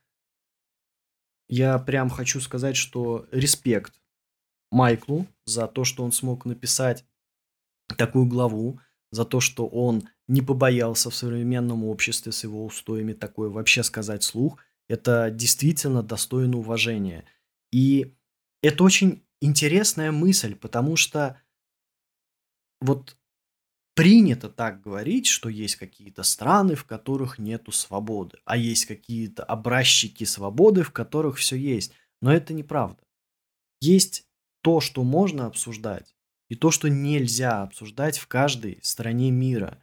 я 1.48 1.78
прям 1.78 2.10
хочу 2.10 2.42
сказать, 2.42 2.76
что 2.76 3.26
респект 3.32 4.02
Майклу 4.70 5.26
за 5.46 5.66
то, 5.66 5.84
что 5.84 6.04
он 6.04 6.12
смог 6.12 6.44
написать 6.44 7.06
такую 7.96 8.26
главу, 8.26 8.80
за 9.10 9.24
то, 9.24 9.40
что 9.40 9.66
он 9.66 10.10
не 10.26 10.42
побоялся 10.42 11.08
в 11.08 11.14
современном 11.14 11.84
обществе 11.84 12.32
с 12.32 12.44
его 12.44 12.66
устоями 12.66 13.14
такое 13.14 13.48
вообще 13.48 13.82
сказать 13.82 14.24
слух, 14.24 14.58
это 14.88 15.30
действительно 15.30 16.02
достойно 16.02 16.58
уважения. 16.58 17.24
И 17.72 18.14
это 18.62 18.84
очень 18.84 19.24
интересная 19.40 20.12
мысль, 20.12 20.54
потому 20.54 20.96
что 20.96 21.40
вот 22.80 23.16
принято 23.94 24.48
так 24.48 24.80
говорить, 24.80 25.26
что 25.26 25.48
есть 25.48 25.76
какие-то 25.76 26.22
страны, 26.22 26.74
в 26.74 26.84
которых 26.84 27.38
нету 27.38 27.72
свободы, 27.72 28.38
а 28.44 28.56
есть 28.56 28.86
какие-то 28.86 29.42
образчики 29.42 30.24
свободы, 30.24 30.82
в 30.82 30.92
которых 30.92 31.38
все 31.38 31.56
есть. 31.56 31.92
Но 32.20 32.32
это 32.32 32.54
неправда. 32.54 33.02
Есть 33.80 34.26
то, 34.62 34.80
что 34.80 35.02
можно 35.02 35.46
обсуждать, 35.46 36.14
и 36.48 36.54
то, 36.54 36.70
что 36.70 36.88
нельзя 36.88 37.62
обсуждать 37.62 38.18
в 38.18 38.26
каждой 38.26 38.78
стране 38.82 39.30
мира. 39.30 39.82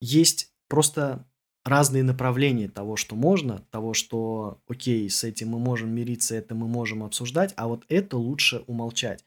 Есть 0.00 0.52
просто 0.68 1.26
разные 1.64 2.02
направления 2.02 2.68
того, 2.68 2.96
что 2.96 3.14
можно, 3.14 3.64
того, 3.70 3.94
что, 3.94 4.60
окей, 4.66 5.08
с 5.08 5.24
этим 5.24 5.50
мы 5.50 5.58
можем 5.58 5.94
мириться, 5.94 6.34
это 6.34 6.54
мы 6.54 6.66
можем 6.66 7.02
обсуждать, 7.02 7.54
а 7.56 7.68
вот 7.68 7.84
это 7.88 8.16
лучше 8.16 8.64
умолчать. 8.66 9.24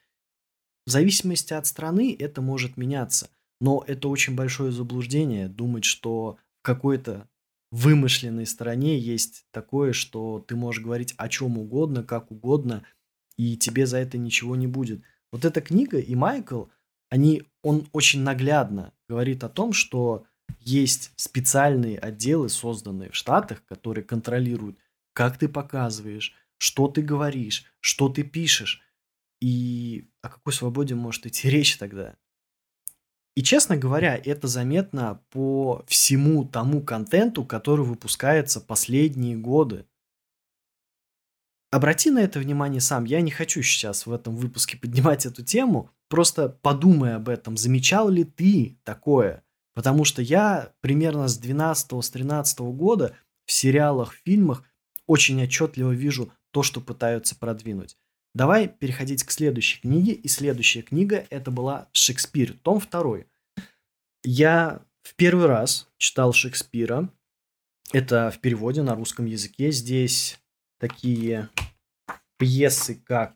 В 0.85 0.91
зависимости 0.91 1.53
от 1.53 1.65
страны 1.65 2.15
это 2.17 2.41
может 2.41 2.77
меняться, 2.77 3.29
но 3.59 3.83
это 3.87 4.07
очень 4.09 4.35
большое 4.35 4.71
заблуждение 4.71 5.47
думать, 5.47 5.85
что 5.85 6.37
в 6.61 6.65
какой-то 6.65 7.27
вымышленной 7.71 8.45
стране 8.45 8.99
есть 8.99 9.45
такое, 9.51 9.93
что 9.93 10.43
ты 10.47 10.55
можешь 10.55 10.83
говорить 10.83 11.13
о 11.17 11.29
чем 11.29 11.57
угодно, 11.57 12.03
как 12.03 12.31
угодно, 12.31 12.83
и 13.37 13.57
тебе 13.57 13.85
за 13.85 13.97
это 13.97 14.17
ничего 14.17 14.55
не 14.55 14.67
будет– 14.67 15.01
вот 15.35 15.43
эта 15.43 15.59
книга 15.59 15.99
и 15.99 16.15
Майкл, 16.15 16.67
они, 17.09 17.43
он 17.61 17.89
очень 17.91 18.21
наглядно 18.21 18.93
говорит 19.09 19.43
о 19.43 19.49
том, 19.49 19.73
что 19.73 20.23
есть 20.59 21.11
специальные 21.15 21.99
отделы, 21.99 22.49
созданные 22.49 23.11
в 23.11 23.15
Штатах, 23.15 23.63
которые 23.65 24.03
контролируют, 24.03 24.77
как 25.13 25.37
ты 25.37 25.47
показываешь, 25.47 26.33
что 26.57 26.87
ты 26.87 27.01
говоришь, 27.01 27.65
что 27.79 28.09
ты 28.09 28.23
пишешь. 28.23 28.81
И 29.41 30.09
о 30.21 30.29
какой 30.29 30.53
свободе 30.53 30.95
может 30.95 31.25
идти 31.25 31.49
речь 31.49 31.77
тогда? 31.77 32.15
И, 33.35 33.43
честно 33.43 33.75
говоря, 33.75 34.15
это 34.15 34.47
заметно 34.47 35.21
по 35.29 35.83
всему 35.87 36.45
тому 36.45 36.81
контенту, 36.81 37.43
который 37.43 37.85
выпускается 37.85 38.61
последние 38.61 39.35
годы. 39.35 39.85
Обрати 41.69 42.09
на 42.11 42.19
это 42.19 42.39
внимание 42.39 42.79
сам. 42.79 43.03
Я 43.03 43.19
не 43.19 43.31
хочу 43.31 43.61
сейчас 43.61 44.05
в 44.05 44.13
этом 44.13 44.37
выпуске 44.37 44.77
поднимать 44.77 45.25
эту 45.25 45.43
тему. 45.43 45.91
Просто 46.07 46.47
подумай 46.47 47.15
об 47.15 47.27
этом. 47.27 47.57
Замечал 47.57 48.07
ли 48.07 48.23
ты 48.23 48.79
такое? 48.83 49.43
Потому 49.75 50.05
что 50.05 50.21
я 50.21 50.73
примерно 50.81 51.27
с 51.27 51.37
12 51.37 52.03
с 52.03 52.09
13 52.09 52.59
года 52.59 53.15
в 53.45 53.51
сериалах, 53.51 54.13
в 54.13 54.21
фильмах 54.23 54.63
очень 55.05 55.43
отчетливо 55.43 55.91
вижу 55.91 56.31
то, 56.51 56.63
что 56.63 56.81
пытаются 56.81 57.35
продвинуть. 57.35 57.97
Давай 58.33 58.67
переходить 58.67 59.23
к 59.23 59.31
следующей 59.31 59.81
книге. 59.81 60.13
И 60.13 60.27
следующая 60.27 60.81
книга 60.81 61.25
это 61.29 61.51
была 61.51 61.89
Шекспир, 61.91 62.53
том 62.53 62.79
2. 62.79 63.19
Я 64.23 64.81
в 65.03 65.15
первый 65.15 65.45
раз 65.45 65.89
читал 65.97 66.33
Шекспира. 66.33 67.09
Это 67.93 68.31
в 68.31 68.39
переводе 68.39 68.81
на 68.81 68.95
русском 68.95 69.25
языке. 69.25 69.71
Здесь 69.71 70.39
такие 70.79 71.49
пьесы, 72.37 72.95
как 73.05 73.35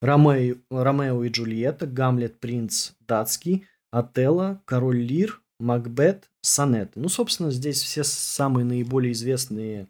Ромео, 0.00 0.56
Ромео 0.70 1.24
и 1.24 1.28
Джульетта, 1.28 1.86
Гамлет, 1.86 2.38
Принц 2.38 2.92
Датский, 3.00 3.66
Отелло, 3.90 4.62
Король 4.64 5.00
Лир, 5.00 5.42
Макбет, 5.58 6.30
Сонеты. 6.42 7.00
Ну, 7.00 7.08
собственно, 7.08 7.50
здесь 7.50 7.82
все 7.82 8.04
самые 8.04 8.64
наиболее 8.64 9.12
известные 9.12 9.88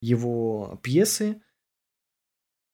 его 0.00 0.78
пьесы. 0.82 1.40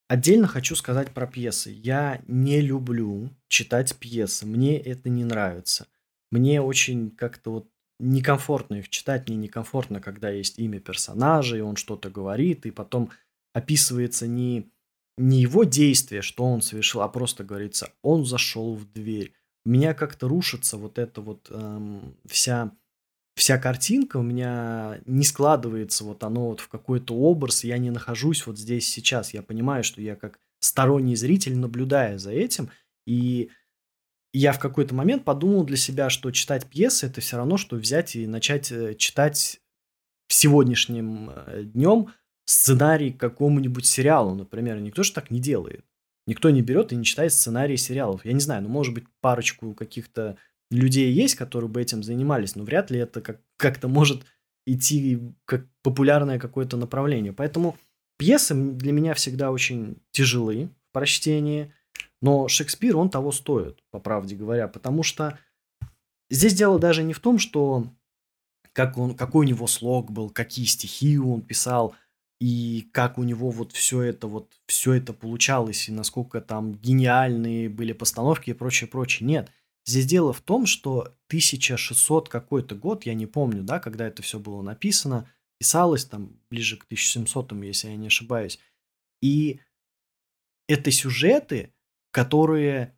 Отдельно 0.08 0.48
хочу 0.48 0.74
сказать 0.74 1.12
про 1.12 1.26
пьесы. 1.26 1.70
Я 1.70 2.20
не 2.26 2.60
люблю 2.60 3.30
читать 3.48 3.96
пьесы. 3.96 4.44
Мне 4.44 4.76
это 4.78 5.08
не 5.08 5.24
нравится. 5.24 5.86
Мне 6.32 6.60
очень 6.60 7.10
как-то 7.10 7.52
вот 7.52 7.70
некомфортно 8.00 8.76
их 8.76 8.88
читать. 8.88 9.28
Мне 9.28 9.36
некомфортно, 9.36 10.00
когда 10.00 10.30
есть 10.30 10.58
имя 10.58 10.80
персонажа, 10.80 11.56
и 11.56 11.60
он 11.60 11.76
что-то 11.76 12.10
говорит, 12.10 12.66
и 12.66 12.72
потом 12.72 13.10
описывается 13.52 14.26
не, 14.26 14.72
не 15.16 15.42
его 15.42 15.64
действие, 15.64 16.22
что 16.22 16.44
он 16.44 16.62
совершил, 16.62 17.02
а 17.02 17.08
просто 17.08 17.44
говорится, 17.44 17.92
он 18.02 18.24
зашел 18.24 18.74
в 18.74 18.90
дверь. 18.92 19.34
Меня 19.70 19.94
как-то 19.94 20.26
рушится 20.26 20.76
вот 20.76 20.98
эта 20.98 21.20
вот 21.20 21.46
эм, 21.48 22.16
вся, 22.26 22.72
вся 23.36 23.56
картинка, 23.56 24.16
у 24.16 24.22
меня 24.22 25.00
не 25.06 25.22
складывается 25.22 26.02
вот 26.02 26.24
оно 26.24 26.48
вот 26.48 26.58
в 26.58 26.66
какой-то 26.66 27.14
образ, 27.14 27.62
я 27.62 27.78
не 27.78 27.90
нахожусь 27.90 28.48
вот 28.48 28.58
здесь 28.58 28.88
сейчас. 28.88 29.32
Я 29.32 29.42
понимаю, 29.42 29.84
что 29.84 30.02
я 30.02 30.16
как 30.16 30.40
сторонний 30.58 31.14
зритель 31.14 31.56
наблюдаю 31.56 32.18
за 32.18 32.32
этим, 32.32 32.70
и 33.06 33.50
я 34.32 34.50
в 34.50 34.58
какой-то 34.58 34.92
момент 34.92 35.24
подумал 35.24 35.62
для 35.62 35.76
себя, 35.76 36.10
что 36.10 36.32
читать 36.32 36.66
пьесы 36.66 37.06
это 37.06 37.20
все 37.20 37.36
равно, 37.36 37.56
что 37.56 37.76
взять 37.76 38.16
и 38.16 38.26
начать 38.26 38.72
э, 38.72 38.96
читать 38.96 39.60
в 40.26 40.34
сегодняшнем 40.34 41.30
э, 41.30 41.62
днем 41.62 42.08
сценарий 42.44 43.12
к 43.12 43.20
какому-нибудь 43.20 43.86
сериалу, 43.86 44.34
например. 44.34 44.80
Никто 44.80 45.04
же 45.04 45.12
так 45.12 45.30
не 45.30 45.38
делает. 45.38 45.84
Никто 46.26 46.50
не 46.50 46.62
берет 46.62 46.92
и 46.92 46.96
не 46.96 47.04
читает 47.04 47.32
сценарии 47.32 47.76
сериалов. 47.76 48.24
Я 48.24 48.32
не 48.32 48.40
знаю, 48.40 48.62
ну, 48.62 48.68
может 48.68 48.94
быть, 48.94 49.04
парочку 49.20 49.74
каких-то 49.74 50.36
людей 50.70 51.12
есть, 51.12 51.34
которые 51.34 51.68
бы 51.68 51.80
этим 51.80 52.02
занимались, 52.02 52.54
но 52.54 52.64
вряд 52.64 52.90
ли 52.90 52.98
это 52.98 53.20
как- 53.20 53.40
как-то 53.56 53.88
может 53.88 54.24
идти 54.66 55.20
как 55.44 55.66
популярное 55.82 56.38
какое-то 56.38 56.76
направление. 56.76 57.32
Поэтому 57.32 57.76
пьесы 58.18 58.54
для 58.54 58.92
меня 58.92 59.14
всегда 59.14 59.50
очень 59.50 59.96
тяжелы 60.12 60.70
в 60.90 60.92
прочтении, 60.92 61.72
но 62.22 62.46
Шекспир, 62.46 62.96
он 62.96 63.10
того 63.10 63.32
стоит, 63.32 63.82
по 63.90 63.98
правде 63.98 64.36
говоря, 64.36 64.68
потому 64.68 65.02
что 65.02 65.38
здесь 66.28 66.54
дело 66.54 66.78
даже 66.78 67.02
не 67.02 67.14
в 67.14 67.20
том, 67.20 67.38
что 67.38 67.88
как 68.72 68.98
он, 68.98 69.16
какой 69.16 69.46
у 69.46 69.48
него 69.48 69.66
слог 69.66 70.12
был, 70.12 70.30
какие 70.30 70.66
стихи 70.66 71.18
он 71.18 71.42
писал– 71.42 71.94
и 72.40 72.88
как 72.92 73.18
у 73.18 73.22
него 73.22 73.50
вот 73.50 73.72
все 73.72 74.00
это 74.00 74.26
вот 74.26 74.50
все 74.66 74.94
это 74.94 75.12
получалось 75.12 75.88
и 75.88 75.92
насколько 75.92 76.40
там 76.40 76.72
гениальные 76.74 77.68
были 77.68 77.92
постановки 77.92 78.50
и 78.50 78.54
прочее 78.54 78.88
прочее. 78.88 79.28
Нет 79.28 79.50
здесь 79.84 80.06
дело 80.06 80.32
в 80.32 80.40
том 80.40 80.66
что 80.66 81.14
1600 81.28 82.28
какой-то 82.28 82.74
год 82.74 83.04
я 83.04 83.14
не 83.14 83.26
помню 83.26 83.62
да 83.62 83.78
когда 83.78 84.06
это 84.06 84.22
все 84.22 84.38
было 84.38 84.62
написано 84.62 85.30
писалось 85.58 86.06
там 86.06 86.40
ближе 86.48 86.78
к 86.78 86.84
1700 86.84 87.52
если 87.64 87.88
я 87.88 87.96
не 87.96 88.06
ошибаюсь. 88.06 88.58
И 89.20 89.60
это 90.66 90.90
сюжеты 90.90 91.74
которые 92.10 92.96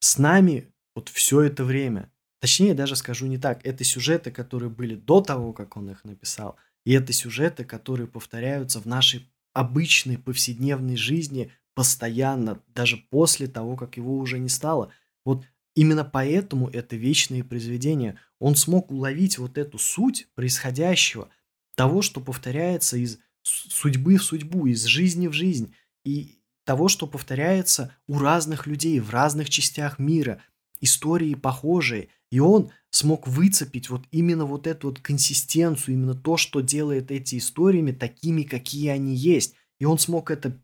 с 0.00 0.18
нами 0.18 0.72
вот 0.96 1.08
все 1.08 1.42
это 1.42 1.64
время. 1.64 2.10
Точнее 2.40 2.74
даже 2.74 2.96
скажу 2.96 3.26
не 3.26 3.36
так 3.36 3.64
это 3.66 3.84
сюжеты 3.84 4.30
которые 4.30 4.70
были 4.70 4.94
до 4.94 5.20
того 5.20 5.52
как 5.52 5.76
он 5.76 5.90
их 5.90 6.02
написал 6.04 6.56
и 6.84 6.92
это 6.92 7.12
сюжеты, 7.12 7.64
которые 7.64 8.06
повторяются 8.06 8.80
в 8.80 8.86
нашей 8.86 9.28
обычной 9.52 10.18
повседневной 10.18 10.96
жизни 10.96 11.52
постоянно, 11.74 12.60
даже 12.68 12.96
после 12.96 13.46
того, 13.46 13.76
как 13.76 13.96
его 13.96 14.18
уже 14.18 14.38
не 14.38 14.48
стало. 14.48 14.90
Вот 15.24 15.44
именно 15.74 16.04
поэтому 16.04 16.68
это 16.68 16.96
вечное 16.96 17.44
произведение. 17.44 18.18
Он 18.38 18.56
смог 18.56 18.90
уловить 18.90 19.38
вот 19.38 19.58
эту 19.58 19.78
суть 19.78 20.28
происходящего, 20.34 21.28
того, 21.74 22.02
что 22.02 22.20
повторяется 22.20 22.96
из 22.96 23.18
судьбы 23.42 24.16
в 24.16 24.22
судьбу, 24.22 24.66
из 24.66 24.84
жизни 24.84 25.28
в 25.28 25.32
жизнь, 25.32 25.74
и 26.04 26.38
того, 26.64 26.88
что 26.88 27.06
повторяется 27.06 27.94
у 28.06 28.18
разных 28.18 28.66
людей 28.66 29.00
в 29.00 29.10
разных 29.10 29.50
частях 29.50 29.98
мира, 29.98 30.40
истории 30.82 31.34
похожие, 31.34 32.08
и 32.30 32.40
он 32.40 32.70
смог 32.90 33.26
выцепить 33.26 33.88
вот 33.88 34.02
именно 34.10 34.44
вот 34.44 34.66
эту 34.66 34.88
вот 34.88 35.00
консистенцию, 35.00 35.94
именно 35.94 36.14
то, 36.14 36.36
что 36.36 36.60
делает 36.60 37.10
эти 37.10 37.38
историями 37.38 37.92
такими, 37.92 38.42
какие 38.42 38.88
они 38.88 39.14
есть. 39.14 39.54
И 39.80 39.86
он 39.86 39.98
смог 39.98 40.30
это 40.30 40.58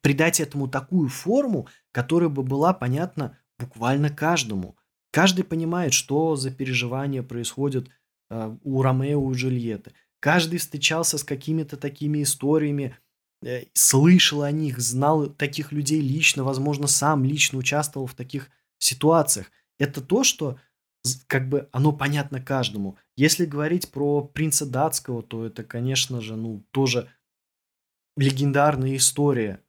придать 0.00 0.38
этому 0.38 0.68
такую 0.68 1.08
форму, 1.08 1.68
которая 1.90 2.28
бы 2.28 2.42
была 2.42 2.72
понятна 2.72 3.38
буквально 3.58 4.10
каждому. 4.10 4.76
Каждый 5.10 5.44
понимает, 5.44 5.92
что 5.92 6.36
за 6.36 6.50
переживания 6.50 7.22
происходят 7.22 7.88
э, 8.30 8.56
у 8.62 8.82
Ромео 8.82 9.30
и 9.30 9.34
Джульетты. 9.34 9.92
Каждый 10.20 10.58
встречался 10.58 11.18
с 11.18 11.24
какими-то 11.24 11.76
такими 11.76 12.22
историями, 12.22 12.96
э, 13.42 13.64
слышал 13.74 14.42
о 14.42 14.50
них, 14.50 14.78
знал 14.78 15.26
таких 15.26 15.70
людей 15.72 16.00
лично, 16.00 16.44
возможно, 16.44 16.86
сам 16.86 17.24
лично 17.24 17.58
участвовал 17.58 18.06
в 18.06 18.14
таких 18.14 18.50
ситуациях. 18.78 19.50
Это 19.78 20.00
то, 20.00 20.24
что 20.24 20.58
как 21.26 21.48
бы 21.48 21.68
оно 21.72 21.92
понятно 21.92 22.40
каждому. 22.40 22.96
Если 23.16 23.44
говорить 23.44 23.90
про 23.90 24.22
принца 24.22 24.66
датского, 24.66 25.22
то 25.22 25.44
это, 25.44 25.62
конечно 25.62 26.20
же, 26.20 26.36
ну, 26.36 26.64
тоже 26.70 27.10
легендарная 28.16 28.96
история 28.96 29.60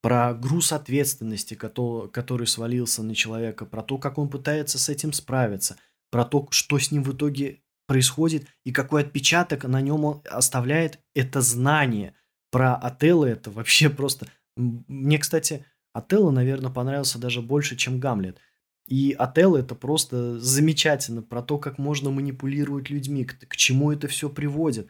про 0.00 0.32
груз 0.32 0.72
ответственности, 0.72 1.54
который, 1.54 2.46
свалился 2.46 3.02
на 3.02 3.14
человека, 3.14 3.66
про 3.66 3.82
то, 3.82 3.98
как 3.98 4.16
он 4.16 4.28
пытается 4.28 4.78
с 4.78 4.88
этим 4.88 5.12
справиться, 5.12 5.76
про 6.10 6.24
то, 6.24 6.46
что 6.50 6.78
с 6.78 6.90
ним 6.90 7.02
в 7.02 7.14
итоге 7.14 7.60
происходит 7.86 8.46
и 8.64 8.72
какой 8.72 9.02
отпечаток 9.02 9.64
на 9.64 9.80
нем 9.80 10.04
он 10.04 10.22
оставляет 10.30 11.00
это 11.14 11.40
знание. 11.40 12.14
Про 12.50 12.76
Отелло 12.76 13.26
это 13.26 13.50
вообще 13.50 13.90
просто... 13.90 14.26
Мне, 14.56 15.18
кстати, 15.18 15.66
Отелло, 15.98 16.30
наверное, 16.30 16.70
понравился 16.70 17.18
даже 17.18 17.42
больше, 17.42 17.76
чем 17.76 18.00
Гамлет. 18.00 18.38
И 18.86 19.12
Отелло 19.12 19.58
это 19.58 19.74
просто 19.74 20.38
замечательно 20.40 21.22
про 21.22 21.42
то, 21.42 21.58
как 21.58 21.78
можно 21.78 22.10
манипулировать 22.10 22.88
людьми, 22.88 23.24
к, 23.24 23.46
к 23.46 23.56
чему 23.56 23.92
это 23.92 24.08
все 24.08 24.30
приводит. 24.30 24.88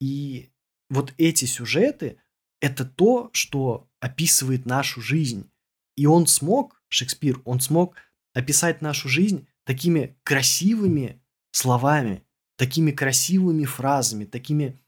И 0.00 0.50
вот 0.90 1.14
эти 1.18 1.44
сюжеты– 1.46 2.18
это 2.60 2.84
то, 2.84 3.30
что 3.32 3.88
описывает 3.98 4.66
нашу 4.66 5.00
жизнь. 5.00 5.50
И 5.96 6.06
он 6.06 6.26
смог, 6.26 6.82
Шекспир, 6.88 7.40
он 7.44 7.60
смог 7.60 7.96
описать 8.34 8.82
нашу 8.82 9.08
жизнь 9.08 9.48
такими 9.64 10.16
красивыми 10.22 11.20
словами, 11.50 12.22
такими 12.56 12.92
красивыми 12.92 13.64
фразами, 13.64 14.24
такими 14.24 14.80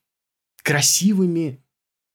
красивыми, 0.62 1.63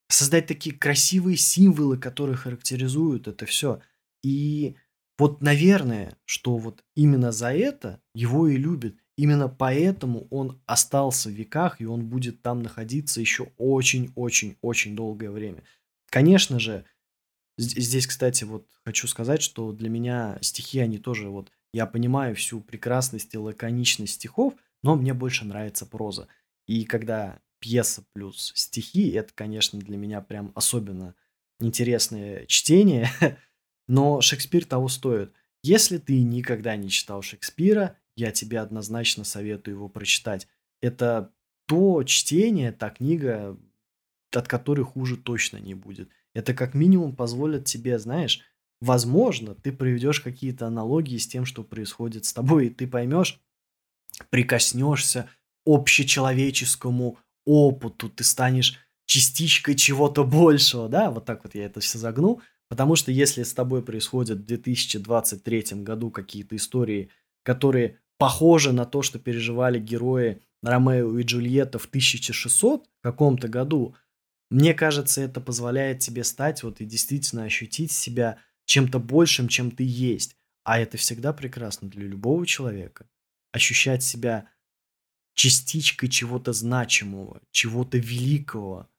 создать 0.10 0.48
такие 0.48 0.76
красивые 0.76 1.38
символы, 1.38 1.98
которые 1.98 2.36
характеризуют 2.36 3.28
это 3.28 3.46
все. 3.46 3.82
И 4.24 4.76
вот, 5.18 5.42
наверное, 5.42 6.18
что 6.26 6.58
вот 6.58 6.84
именно 6.96 7.32
за 7.32 7.54
это 7.54 8.02
его 8.14 8.48
и 8.48 8.58
любят. 8.58 8.96
Именно 9.18 9.50
поэтому 9.50 10.28
он 10.30 10.62
остался 10.66 11.30
в 11.30 11.34
веках, 11.34 11.82
и 11.82 11.86
он 11.86 12.08
будет 12.08 12.42
там 12.42 12.64
находиться 12.64 13.20
еще 13.20 13.52
очень-очень-очень 13.58 14.96
долгое 14.96 15.30
время. 15.30 15.64
Конечно 16.10 16.58
же, 16.58 16.86
здесь, 17.58 18.08
кстати, 18.08 18.46
вот 18.46 18.66
хочу 18.86 19.08
сказать, 19.08 19.42
что 19.42 19.74
для 19.74 19.90
меня 19.90 20.38
стихи, 20.42 20.80
они 20.80 20.98
тоже 20.98 21.30
вот, 21.30 21.52
я 21.74 21.86
понимаю 21.86 22.34
всю 22.36 22.62
прекрасность 22.62 23.34
и 23.34 23.38
лаконичность 23.38 24.14
стихов, 24.14 24.54
но 24.84 24.96
мне 24.96 25.14
больше 25.14 25.46
нравится 25.46 25.86
проза. 25.86 26.28
И 26.66 26.86
когда 26.86 27.40
пьеса 27.60 28.04
плюс 28.14 28.52
стихи, 28.56 29.10
это, 29.12 29.32
конечно, 29.34 29.80
для 29.80 29.98
меня 29.98 30.22
прям 30.22 30.52
особенно 30.56 31.16
интересное 31.60 32.46
чтение, 32.46 33.10
Но 33.90 34.22
Шекспир 34.22 34.66
того 34.66 34.88
стоит. 34.88 35.34
Если 35.64 35.98
ты 35.98 36.22
никогда 36.22 36.76
не 36.76 36.92
читал 36.92 37.24
Шекспира, 37.24 37.98
я 38.16 38.32
тебе 38.32 38.60
однозначно 38.60 39.24
советую 39.24 39.78
его 39.78 39.90
прочитать. 39.90 40.48
Это 40.80 41.34
то 41.66 42.04
чтение, 42.04 42.72
та 42.72 42.92
книга, 42.92 43.58
от 44.32 44.48
которой 44.48 44.84
хуже 44.84 45.18
точно 45.18 45.58
не 45.58 45.74
будет. 45.74 46.08
Это 46.36 46.54
как 46.54 46.76
минимум 46.76 47.16
позволит 47.16 47.66
тебе, 47.66 47.98
знаешь, 47.98 48.42
возможно, 48.80 49.56
ты 49.56 49.72
проведешь 49.72 50.20
какие-то 50.20 50.68
аналогии 50.68 51.18
с 51.18 51.28
тем, 51.28 51.46
что 51.46 51.64
происходит 51.64 52.26
с 52.26 52.34
тобой, 52.34 52.68
и 52.68 52.70
ты 52.70 52.86
поймешь, 52.86 53.42
прикоснешься 54.30 55.28
общечеловеческому 55.66 57.18
опыту, 57.50 58.10
ты 58.10 58.24
станешь 58.24 58.80
частичкой 59.06 59.76
чего-то 59.76 60.24
большего, 60.24 60.88
да, 60.88 61.10
вот 61.10 61.26
так 61.26 61.44
вот 61.44 61.56
я 61.56 61.66
это 61.66 61.80
все 61.80 61.98
загну, 61.98 62.42
Потому 62.70 62.96
что 62.96 63.12
если 63.12 63.44
с 63.44 63.54
тобой 63.54 63.84
происходят 63.84 64.38
в 64.40 64.46
2023 64.46 65.82
году 65.82 66.12
какие-то 66.12 66.56
истории, 66.56 67.10
которые 67.44 67.98
похожи 68.18 68.72
на 68.72 68.86
то, 68.86 69.02
что 69.02 69.18
переживали 69.18 69.80
герои 69.80 70.42
Ромео 70.62 71.18
и 71.18 71.24
Джульетта 71.24 71.80
в 71.80 71.86
1600 71.86 72.88
каком-то 73.02 73.48
году, 73.48 73.96
мне 74.52 74.74
кажется, 74.74 75.22
это 75.22 75.42
позволяет 75.42 76.00
тебе 76.00 76.24
стать 76.24 76.64
вот 76.64 76.80
и 76.80 76.86
действительно 76.86 77.44
ощутить 77.44 77.92
себя 77.92 78.38
чем-то 78.66 79.00
большим, 79.00 79.48
чем 79.48 79.72
ты 79.72 79.84
есть. 79.84 80.36
А 80.64 80.80
это 80.80 80.98
всегда 80.98 81.34
прекрасно 81.34 81.90
для 81.90 82.06
любого 82.06 82.46
человека. 82.46 83.10
Ощущать 83.52 84.04
себя 84.04 84.48
частичкой 85.40 86.10
чего-то 86.10 86.52
значимого, 86.52 87.42
чего-то 87.52 87.98
великого, 87.98 88.90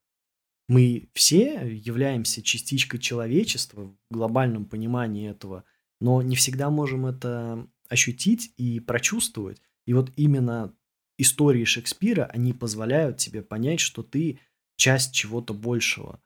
мы 0.68 1.10
все 1.12 1.68
являемся 1.70 2.40
частичкой 2.40 2.98
человечества 2.98 3.82
в 3.82 3.94
глобальном 4.10 4.64
понимании 4.64 5.28
этого, 5.28 5.64
но 6.00 6.22
не 6.22 6.36
всегда 6.36 6.70
можем 6.70 7.04
это 7.04 7.68
ощутить 7.90 8.54
и 8.56 8.80
прочувствовать. 8.80 9.60
И 9.84 9.92
вот 9.92 10.14
именно 10.16 10.74
истории 11.18 11.64
Шекспира, 11.64 12.24
они 12.24 12.54
позволяют 12.54 13.18
тебе 13.18 13.42
понять, 13.42 13.80
что 13.80 14.02
ты 14.02 14.40
часть 14.76 15.12
чего-то 15.12 15.52
большего, 15.52 16.22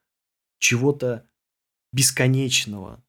чего-то 0.61 1.29
бесконечного, 1.93 3.05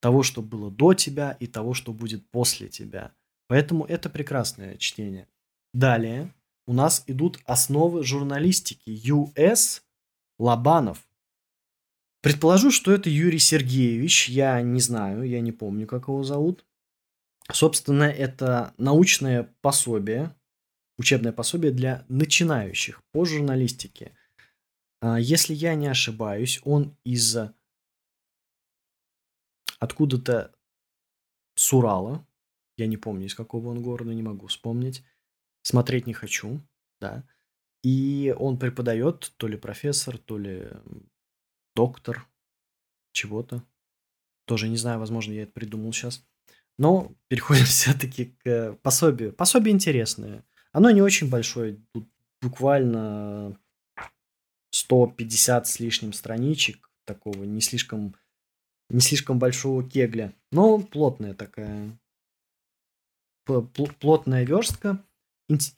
того, 0.00 0.24
что 0.24 0.42
было 0.42 0.68
до 0.68 0.94
тебя 0.94 1.30
и 1.30 1.46
того, 1.46 1.74
что 1.74 1.92
будет 1.92 2.28
после 2.30 2.68
тебя. 2.68 3.14
Поэтому 3.46 3.84
это 3.84 4.10
прекрасное 4.10 4.76
чтение. 4.78 5.28
Далее 5.72 6.34
у 6.66 6.72
нас 6.72 7.04
идут 7.06 7.40
основы 7.44 8.04
журналистики. 8.04 8.90
US 8.90 9.82
Лобанов. 10.38 11.06
Предположу, 12.22 12.70
что 12.70 12.92
это 12.92 13.08
Юрий 13.08 13.38
Сергеевич. 13.38 14.28
Я 14.28 14.60
не 14.62 14.80
знаю, 14.80 15.22
я 15.24 15.40
не 15.40 15.52
помню, 15.52 15.86
как 15.86 16.08
его 16.08 16.22
зовут. 16.22 16.64
Собственно, 17.52 18.04
это 18.04 18.74
научное 18.76 19.54
пособие, 19.60 20.34
учебное 20.98 21.32
пособие 21.32 21.72
для 21.72 22.04
начинающих 22.08 23.02
по 23.12 23.24
журналистике. 23.24 24.12
А, 25.00 25.18
если 25.18 25.54
я 25.54 25.74
не 25.74 25.86
ошибаюсь, 25.86 26.60
он 26.64 26.96
из 27.04 27.36
откуда-то 29.78 30.54
с 31.54 31.72
Урала. 31.72 32.24
Я 32.76 32.86
не 32.86 32.96
помню, 32.96 33.26
из 33.26 33.34
какого 33.34 33.68
он 33.68 33.82
города, 33.82 34.14
не 34.14 34.22
могу 34.22 34.46
вспомнить. 34.46 35.02
Смотреть 35.62 36.06
не 36.06 36.14
хочу, 36.14 36.60
да. 37.00 37.24
И 37.82 38.34
он 38.38 38.58
преподает, 38.58 39.32
то 39.36 39.48
ли 39.48 39.56
профессор, 39.56 40.18
то 40.18 40.38
ли 40.38 40.68
доктор 41.74 42.26
чего-то. 43.12 43.64
Тоже 44.46 44.68
не 44.68 44.76
знаю, 44.76 44.98
возможно, 44.98 45.32
я 45.32 45.44
это 45.44 45.52
придумал 45.52 45.92
сейчас. 45.92 46.24
Но 46.78 47.12
переходим 47.28 47.64
все-таки 47.66 48.36
к 48.42 48.74
пособию. 48.82 49.32
Пособие 49.32 49.74
интересное. 49.74 50.44
Оно 50.72 50.90
не 50.90 51.02
очень 51.02 51.28
большое. 51.28 51.80
Тут 51.92 52.08
буквально 52.40 53.58
150 54.72 55.66
с 55.66 55.80
лишним 55.80 56.12
страничек 56.12 56.90
такого 57.04 57.44
не 57.44 57.60
слишком 57.60 58.14
не 58.88 59.00
слишком 59.00 59.38
большого 59.38 59.88
кегля, 59.88 60.32
но 60.50 60.80
плотная 60.80 61.34
такая 61.34 61.96
плотная 63.44 64.44
верстка. 64.44 65.04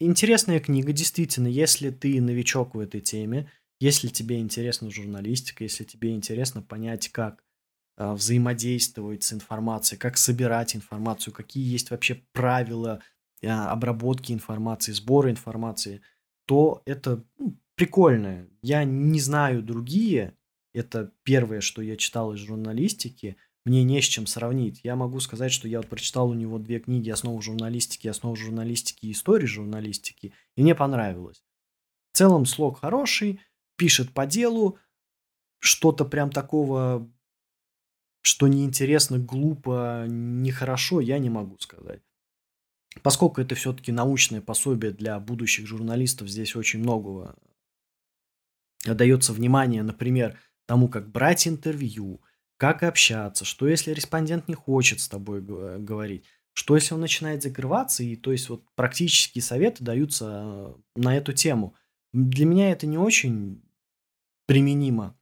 Интересная 0.01 0.61
книга, 0.61 0.93
действительно, 0.93 1.47
если 1.47 1.91
ты 1.91 2.21
новичок 2.21 2.75
в 2.75 2.79
этой 2.79 3.01
теме, 3.01 3.51
если 3.81 4.09
тебе 4.09 4.39
интересна 4.39 4.91
журналистика, 4.91 5.65
если 5.65 5.85
тебе 5.85 6.15
интересно 6.15 6.61
понять, 6.61 7.09
как 7.09 7.43
э, 7.97 8.13
взаимодействовать 8.13 9.23
с 9.25 9.33
информацией, 9.33 9.99
как 9.99 10.19
собирать 10.19 10.77
информацию, 10.77 11.33
какие 11.33 11.65
есть 11.65 11.91
вообще 11.91 12.23
правила 12.33 13.01
э, 13.41 13.49
обработки 13.49 14.33
информации, 14.33 14.93
сбора 14.93 15.31
информации, 15.31 16.03
то 16.47 16.83
это 16.85 17.25
ну, 17.39 17.57
прикольно. 17.75 18.47
Я 18.61 18.85
не 18.85 19.21
знаю 19.21 19.63
другие 19.63 20.37
Это 20.75 21.13
первое, 21.23 21.61
что 21.61 21.81
я 21.83 21.97
читал 21.97 22.35
из 22.35 22.41
журналистики. 22.41 23.37
Мне 23.64 23.85
не 23.85 24.01
с 24.01 24.05
чем 24.05 24.27
сравнить. 24.27 24.81
Я 24.83 24.96
могу 24.96 25.20
сказать, 25.20 25.53
что 25.53 25.68
я 25.68 25.79
вот 25.79 25.88
прочитал 25.88 26.29
у 26.29 26.35
него 26.35 26.59
две 26.59 26.81
книги 26.81 27.11
«Основы 27.11 27.40
журналистики», 27.42 28.09
«Основы 28.09 28.37
журналистики» 28.37 29.07
и 29.07 29.12
«Истории 29.12 29.46
журналистики», 29.46 30.33
и 30.57 30.62
мне 30.62 30.75
понравилось. 30.75 31.44
В 32.12 32.18
целом 32.18 32.44
слог 32.44 32.81
хороший, 32.81 33.40
пишет 33.77 34.12
по 34.12 34.27
делу, 34.27 34.79
что-то 35.61 36.05
прям 36.05 36.31
такого, 36.31 37.09
что 38.20 38.48
неинтересно, 38.48 39.18
глупо, 39.18 40.07
нехорошо, 40.09 41.01
я 41.01 41.18
не 41.18 41.31
могу 41.31 41.57
сказать. 41.59 42.03
Поскольку 43.03 43.40
это 43.40 43.55
все-таки 43.55 43.92
научное 43.92 44.40
пособие 44.40 44.90
для 44.90 45.18
будущих 45.18 45.66
журналистов, 45.66 46.29
здесь 46.29 46.57
очень 46.57 46.81
многого 46.81 47.37
дается 48.85 49.33
внимание, 49.33 49.83
например, 49.83 50.38
тому, 50.66 50.88
как 50.88 51.11
брать 51.11 51.46
интервью, 51.46 52.20
как 52.62 52.85
общаться, 52.85 53.44
что 53.44 53.66
если 53.66 53.90
респондент 53.90 54.46
не 54.46 54.55
хочет 54.55 55.01
с 55.01 55.09
тобой 55.09 55.42
говорить, 55.42 56.25
что 56.53 56.77
если 56.77 56.94
он 56.94 57.01
начинает 57.01 57.42
закрываться, 57.42 58.05
и 58.05 58.14
то 58.14 58.31
есть 58.31 58.48
вот 58.48 58.64
практические 58.77 59.42
советы 59.42 59.83
даются 59.83 60.44
э, 60.44 60.75
на 60.94 61.16
эту 61.16 61.33
тему. 61.33 61.75
Для 62.12 62.46
меня 62.46 62.70
это 62.70 62.87
не 62.87 62.98
очень 62.98 63.64
применимо, 64.46 65.18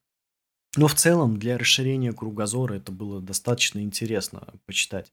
но 0.77 0.87
в 0.87 0.95
целом 0.95 1.39
для 1.39 1.57
расширения 1.57 2.13
кругозора 2.13 2.75
это 2.75 2.93
было 2.93 3.23
достаточно 3.23 3.79
интересно 3.79 4.53
почитать. 4.67 5.11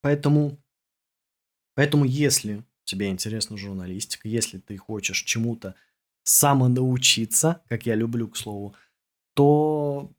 Поэтому, 0.00 0.60
поэтому 1.76 2.06
если 2.06 2.64
тебе 2.82 3.10
интересна 3.10 3.56
журналистика, 3.56 4.26
если 4.26 4.58
ты 4.58 4.76
хочешь 4.76 5.22
чему-то 5.22 5.76
самонаучиться, 6.24 7.62
как 7.68 7.86
я 7.86 7.94
люблю, 7.94 8.26
к 8.26 8.36
слову, 8.36 8.74
то 9.34 10.12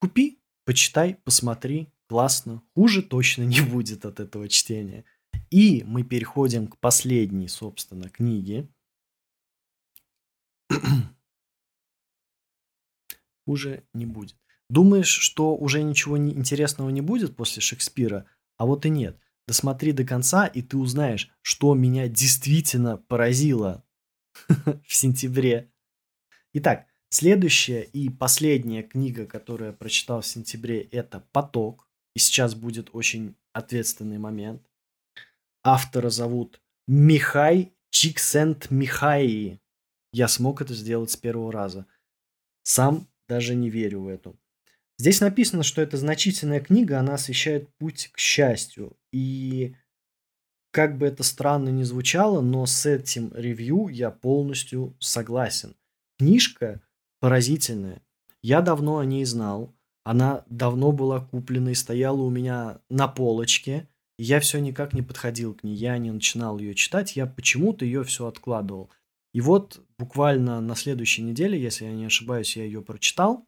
купи, 0.00 0.40
почитай, 0.64 1.16
посмотри, 1.24 1.92
классно. 2.08 2.62
Хуже 2.74 3.02
точно 3.02 3.42
не 3.44 3.60
будет 3.60 4.04
от 4.04 4.18
этого 4.18 4.48
чтения. 4.48 5.04
И 5.50 5.84
мы 5.84 6.02
переходим 6.02 6.66
к 6.66 6.78
последней, 6.78 7.48
собственно, 7.48 8.08
книге. 8.08 8.68
Хуже 13.46 13.84
не 13.94 14.06
будет. 14.06 14.36
Думаешь, 14.68 15.08
что 15.08 15.56
уже 15.56 15.82
ничего 15.82 16.16
интересного 16.16 16.90
не 16.90 17.00
будет 17.00 17.36
после 17.36 17.60
Шекспира? 17.60 18.26
А 18.56 18.66
вот 18.66 18.86
и 18.86 18.90
нет. 18.90 19.18
Досмотри 19.48 19.90
до 19.92 20.04
конца, 20.04 20.46
и 20.46 20.62
ты 20.62 20.76
узнаешь, 20.76 21.28
что 21.42 21.74
меня 21.74 22.06
действительно 22.06 22.96
поразило 22.96 23.84
в 24.86 24.94
сентябре. 24.94 25.72
Итак, 26.52 26.86
следующая 27.10 27.82
и 27.82 28.08
последняя 28.08 28.82
книга, 28.82 29.26
которую 29.26 29.70
я 29.70 29.76
прочитал 29.76 30.22
в 30.22 30.26
сентябре, 30.26 30.82
это 30.82 31.20
«Поток». 31.32 31.86
И 32.14 32.18
сейчас 32.18 32.54
будет 32.54 32.90
очень 32.92 33.36
ответственный 33.52 34.18
момент. 34.18 34.62
Автора 35.62 36.10
зовут 36.10 36.60
Михай 36.88 37.72
Чиксент 37.90 38.70
Михаи. 38.70 39.60
Я 40.12 40.28
смог 40.28 40.60
это 40.62 40.74
сделать 40.74 41.10
с 41.10 41.16
первого 41.16 41.52
раза. 41.52 41.86
Сам 42.62 43.06
даже 43.28 43.54
не 43.54 43.70
верю 43.70 44.02
в 44.02 44.08
эту. 44.08 44.38
Здесь 44.98 45.20
написано, 45.20 45.62
что 45.62 45.80
это 45.80 45.96
значительная 45.96 46.60
книга, 46.60 46.98
она 46.98 47.14
освещает 47.14 47.68
путь 47.78 48.10
к 48.12 48.18
счастью. 48.18 48.96
И 49.12 49.76
как 50.72 50.98
бы 50.98 51.06
это 51.06 51.22
странно 51.22 51.70
ни 51.70 51.84
звучало, 51.84 52.40
но 52.40 52.66
с 52.66 52.86
этим 52.86 53.32
ревью 53.34 53.88
я 53.88 54.10
полностью 54.10 54.96
согласен. 54.98 55.76
Книжка 56.18 56.82
поразительная. 57.20 58.02
Я 58.42 58.60
давно 58.60 58.98
о 58.98 59.04
ней 59.04 59.24
знал. 59.24 59.74
Она 60.04 60.44
давно 60.48 60.92
была 60.92 61.20
куплена 61.20 61.70
и 61.70 61.74
стояла 61.74 62.20
у 62.20 62.30
меня 62.30 62.80
на 62.88 63.06
полочке. 63.06 63.88
Я 64.18 64.40
все 64.40 64.58
никак 64.58 64.92
не 64.92 65.02
подходил 65.02 65.54
к 65.54 65.62
ней. 65.62 65.74
Я 65.74 65.98
не 65.98 66.10
начинал 66.10 66.58
ее 66.58 66.74
читать. 66.74 67.16
Я 67.16 67.26
почему-то 67.26 67.84
ее 67.84 68.02
все 68.04 68.26
откладывал. 68.26 68.90
И 69.32 69.40
вот 69.40 69.86
буквально 69.98 70.60
на 70.60 70.74
следующей 70.74 71.22
неделе, 71.22 71.60
если 71.60 71.84
я 71.84 71.92
не 71.92 72.06
ошибаюсь, 72.06 72.56
я 72.56 72.64
ее 72.64 72.82
прочитал. 72.82 73.46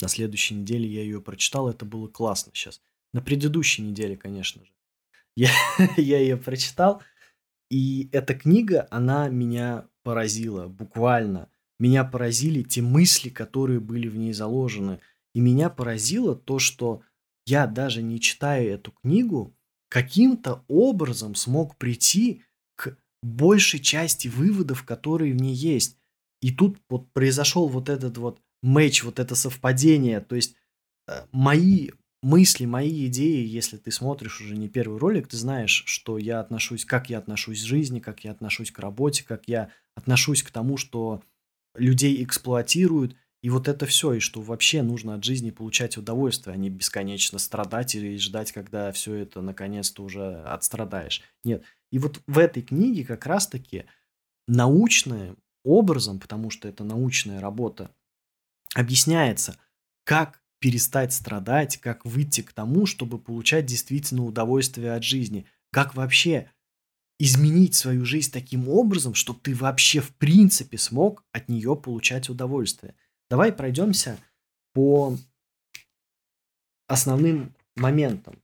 На 0.00 0.08
следующей 0.08 0.56
неделе 0.56 0.86
я 0.88 1.02
ее 1.02 1.20
прочитал. 1.20 1.68
Это 1.68 1.84
было 1.84 2.08
классно 2.08 2.52
сейчас. 2.54 2.82
На 3.12 3.22
предыдущей 3.22 3.82
неделе, 3.82 4.16
конечно 4.16 4.64
же. 4.64 4.72
Я, 5.36 5.50
я 5.96 6.18
ее 6.18 6.36
прочитал, 6.36 7.02
и 7.70 8.08
эта 8.12 8.34
книга, 8.34 8.86
она 8.90 9.28
меня 9.28 9.88
поразила, 10.02 10.68
буквально. 10.68 11.48
Меня 11.78 12.04
поразили 12.04 12.62
те 12.62 12.82
мысли, 12.82 13.28
которые 13.28 13.80
были 13.80 14.08
в 14.08 14.16
ней 14.16 14.32
заложены. 14.32 15.00
И 15.34 15.40
меня 15.40 15.70
поразило 15.70 16.36
то, 16.36 16.58
что 16.58 17.02
я 17.46 17.66
даже 17.66 18.02
не 18.02 18.20
читая 18.20 18.74
эту 18.74 18.92
книгу, 18.92 19.54
каким-то 19.88 20.64
образом 20.68 21.34
смог 21.34 21.76
прийти 21.76 22.42
к 22.76 22.96
большей 23.22 23.80
части 23.80 24.28
выводов, 24.28 24.84
которые 24.84 25.32
в 25.32 25.36
ней 25.36 25.54
есть. 25.54 25.98
И 26.40 26.52
тут 26.52 26.78
вот 26.88 27.12
произошел 27.12 27.68
вот 27.68 27.88
этот 27.88 28.18
вот 28.18 28.40
матч, 28.62 29.02
вот 29.02 29.18
это 29.18 29.34
совпадение. 29.34 30.20
То 30.20 30.36
есть 30.36 30.56
э, 31.08 31.26
мои 31.32 31.90
мысли, 32.22 32.64
мои 32.64 33.06
идеи, 33.06 33.46
если 33.46 33.76
ты 33.76 33.90
смотришь 33.90 34.40
уже 34.40 34.56
не 34.56 34.68
первый 34.68 34.98
ролик, 34.98 35.28
ты 35.28 35.36
знаешь, 35.36 35.84
что 35.86 36.18
я 36.18 36.40
отношусь, 36.40 36.84
как 36.84 37.10
я 37.10 37.18
отношусь 37.18 37.62
к 37.62 37.66
жизни, 37.66 38.00
как 38.00 38.24
я 38.24 38.32
отношусь 38.32 38.72
к 38.72 38.78
работе, 38.78 39.24
как 39.24 39.46
я 39.46 39.70
отношусь 39.94 40.42
к 40.42 40.50
тому, 40.50 40.76
что 40.76 41.22
людей 41.74 42.22
эксплуатируют, 42.22 43.16
и 43.42 43.50
вот 43.50 43.68
это 43.68 43.84
все, 43.84 44.14
и 44.14 44.20
что 44.20 44.40
вообще 44.40 44.82
нужно 44.82 45.14
от 45.14 45.24
жизни 45.24 45.50
получать 45.50 45.98
удовольствие, 45.98 46.54
а 46.54 46.56
не 46.56 46.70
бесконечно 46.70 47.38
страдать 47.38 47.94
и 47.94 48.16
ждать, 48.16 48.52
когда 48.52 48.90
все 48.92 49.14
это 49.16 49.42
наконец-то 49.42 50.02
уже 50.02 50.42
отстрадаешь. 50.44 51.20
Нет. 51.44 51.62
И 51.92 51.98
вот 51.98 52.22
в 52.26 52.38
этой 52.38 52.62
книге 52.62 53.04
как 53.04 53.26
раз-таки 53.26 53.84
научным 54.48 55.36
образом, 55.62 56.20
потому 56.20 56.50
что 56.50 56.68
это 56.68 56.84
научная 56.84 57.40
работа, 57.40 57.90
объясняется, 58.74 59.58
как 60.04 60.42
перестать 60.58 61.12
страдать, 61.12 61.76
как 61.76 62.06
выйти 62.06 62.40
к 62.40 62.52
тому, 62.52 62.86
чтобы 62.86 63.18
получать 63.18 63.66
действительно 63.66 64.24
удовольствие 64.24 64.92
от 64.92 65.04
жизни, 65.04 65.46
как 65.70 65.94
вообще 65.94 66.50
изменить 67.18 67.74
свою 67.74 68.04
жизнь 68.04 68.32
таким 68.32 68.68
образом, 68.68 69.14
чтобы 69.14 69.40
ты 69.40 69.54
вообще 69.54 70.00
в 70.00 70.14
принципе 70.16 70.78
смог 70.78 71.24
от 71.32 71.48
нее 71.48 71.76
получать 71.76 72.28
удовольствие. 72.28 72.94
Давай 73.30 73.52
пройдемся 73.52 74.18
по 74.72 75.16
основным 76.86 77.54
моментам. 77.76 78.42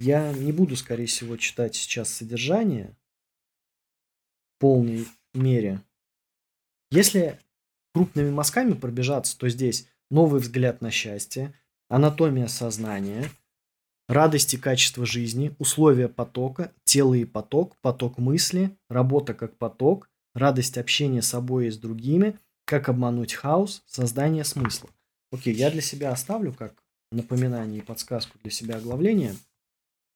Я 0.00 0.32
не 0.32 0.52
буду, 0.52 0.76
скорее 0.76 1.06
всего, 1.06 1.36
читать 1.36 1.74
сейчас 1.74 2.08
содержание 2.08 2.96
в 4.56 4.60
полной 4.60 5.06
мере. 5.34 5.80
Если 6.90 7.38
крупными 7.94 8.30
мазками 8.30 8.72
пробежаться, 8.72 9.38
то 9.38 9.48
здесь 9.48 9.88
новый 10.10 10.40
взгляд 10.40 10.80
на 10.80 10.90
счастье, 10.90 11.54
анатомия 11.88 12.48
сознания, 12.48 13.30
радость 14.08 14.54
и 14.54 14.58
качество 14.58 15.06
жизни, 15.06 15.54
условия 15.58 16.08
потока, 16.08 16.72
тело 16.84 17.14
и 17.14 17.24
поток, 17.24 17.76
поток 17.80 18.18
мысли, 18.18 18.76
работа 18.88 19.34
как 19.34 19.56
поток, 19.56 20.10
радость 20.34 20.78
общения 20.78 21.22
с 21.22 21.28
собой 21.28 21.68
и 21.68 21.70
с 21.70 21.78
другими, 21.78 22.38
как 22.64 22.88
обмануть 22.88 23.34
хаос, 23.34 23.82
создание 23.86 24.44
смысла. 24.44 24.90
Окей, 25.30 25.54
я 25.54 25.70
для 25.70 25.80
себя 25.80 26.12
оставлю 26.12 26.52
как 26.52 26.82
напоминание 27.10 27.80
и 27.80 27.84
подсказку 27.84 28.38
для 28.42 28.50
себя 28.50 28.76
оглавление. 28.76 29.34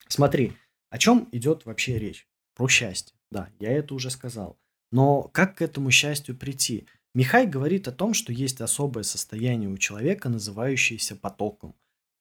Смотри, 0.08 0.52
о 0.90 0.98
чем 0.98 1.28
идет 1.32 1.66
вообще 1.66 1.98
речь? 1.98 2.28
Про 2.54 2.68
счастье. 2.68 3.14
Да, 3.30 3.50
я 3.58 3.72
это 3.72 3.94
уже 3.94 4.10
сказал. 4.10 4.58
Но 4.92 5.22
как 5.22 5.56
к 5.56 5.62
этому 5.62 5.90
счастью 5.90 6.36
прийти? 6.36 6.86
Михай 7.14 7.46
говорит 7.46 7.88
о 7.88 7.92
том, 7.92 8.14
что 8.14 8.32
есть 8.32 8.60
особое 8.60 9.02
состояние 9.02 9.68
у 9.68 9.78
человека, 9.78 10.28
называющееся 10.28 11.16
потоком, 11.16 11.74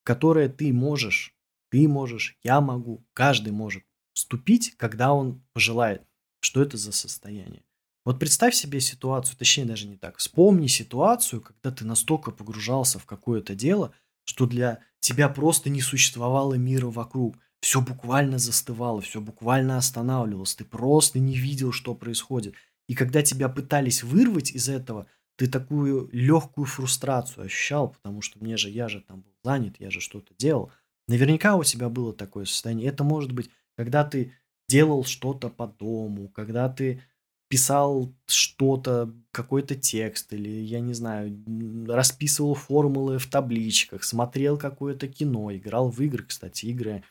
которое 0.04 0.50
ты 0.50 0.74
можешь, 0.74 1.35
ты 1.76 1.90
можешь, 1.90 2.38
я 2.42 2.62
могу, 2.62 3.06
каждый 3.12 3.52
может 3.52 3.84
вступить, 4.14 4.78
когда 4.78 5.12
он 5.12 5.44
пожелает. 5.52 6.04
Что 6.40 6.62
это 6.62 6.78
за 6.78 6.94
состояние? 6.94 7.66
Вот 8.06 8.18
представь 8.18 8.56
себе 8.56 8.80
ситуацию, 8.80 9.38
точнее 9.38 9.66
даже 9.66 9.86
не 9.86 9.98
так. 9.98 10.16
Вспомни 10.16 10.68
ситуацию, 10.68 11.42
когда 11.42 11.72
ты 11.76 11.84
настолько 11.84 12.32
погружался 12.32 12.98
в 12.98 13.06
какое-то 13.06 13.56
дело, 13.56 13.94
что 14.24 14.46
для 14.46 14.80
тебя 15.02 15.28
просто 15.28 15.70
не 15.70 15.82
существовало 15.82 16.54
мира 16.54 16.88
вокруг. 16.88 17.36
Все 17.60 17.82
буквально 17.82 18.38
застывало, 18.38 19.02
все 19.02 19.20
буквально 19.20 19.78
останавливалось. 19.78 20.56
Ты 20.56 20.64
просто 20.64 21.20
не 21.20 21.36
видел, 21.36 21.74
что 21.74 21.94
происходит. 21.94 22.56
И 22.88 22.96
когда 22.96 23.22
тебя 23.22 23.50
пытались 23.50 24.02
вырвать 24.02 24.52
из 24.52 24.70
этого, 24.70 25.08
ты 25.36 25.48
такую 25.48 26.08
легкую 26.14 26.68
фрустрацию 26.68 27.48
ощущал, 27.48 27.90
потому 27.90 28.22
что 28.22 28.40
мне 28.40 28.56
же, 28.56 28.70
я 28.70 28.88
же 28.88 29.02
там 29.02 29.24
был 29.24 29.34
занят, 29.44 29.76
я 29.80 29.90
же 29.90 30.00
что-то 30.00 30.34
делал. 30.38 30.72
Наверняка 31.08 31.56
у 31.56 31.64
тебя 31.64 31.90
было 31.90 32.14
такое 32.14 32.46
состояние. 32.46 32.90
Это 32.90 33.04
может 33.04 33.32
быть, 33.32 33.50
когда 33.78 34.04
ты 34.04 34.34
делал 34.68 35.04
что-то 35.04 35.50
по 35.50 35.68
дому, 35.68 36.30
когда 36.30 36.70
ты 36.70 37.02
писал 37.48 38.14
что-то, 38.26 39.14
какой-то 39.32 39.76
текст, 39.76 40.34
или, 40.34 40.50
я 40.50 40.80
не 40.80 40.94
знаю, 40.94 41.44
расписывал 41.88 42.56
формулы 42.56 43.20
в 43.20 43.28
табличках, 43.28 44.04
смотрел 44.04 44.58
какое-то 44.58 45.08
кино, 45.08 45.56
играл 45.56 45.92
в 45.92 46.02
игры, 46.02 46.24
кстати, 46.24 46.66
игры 46.66 47.04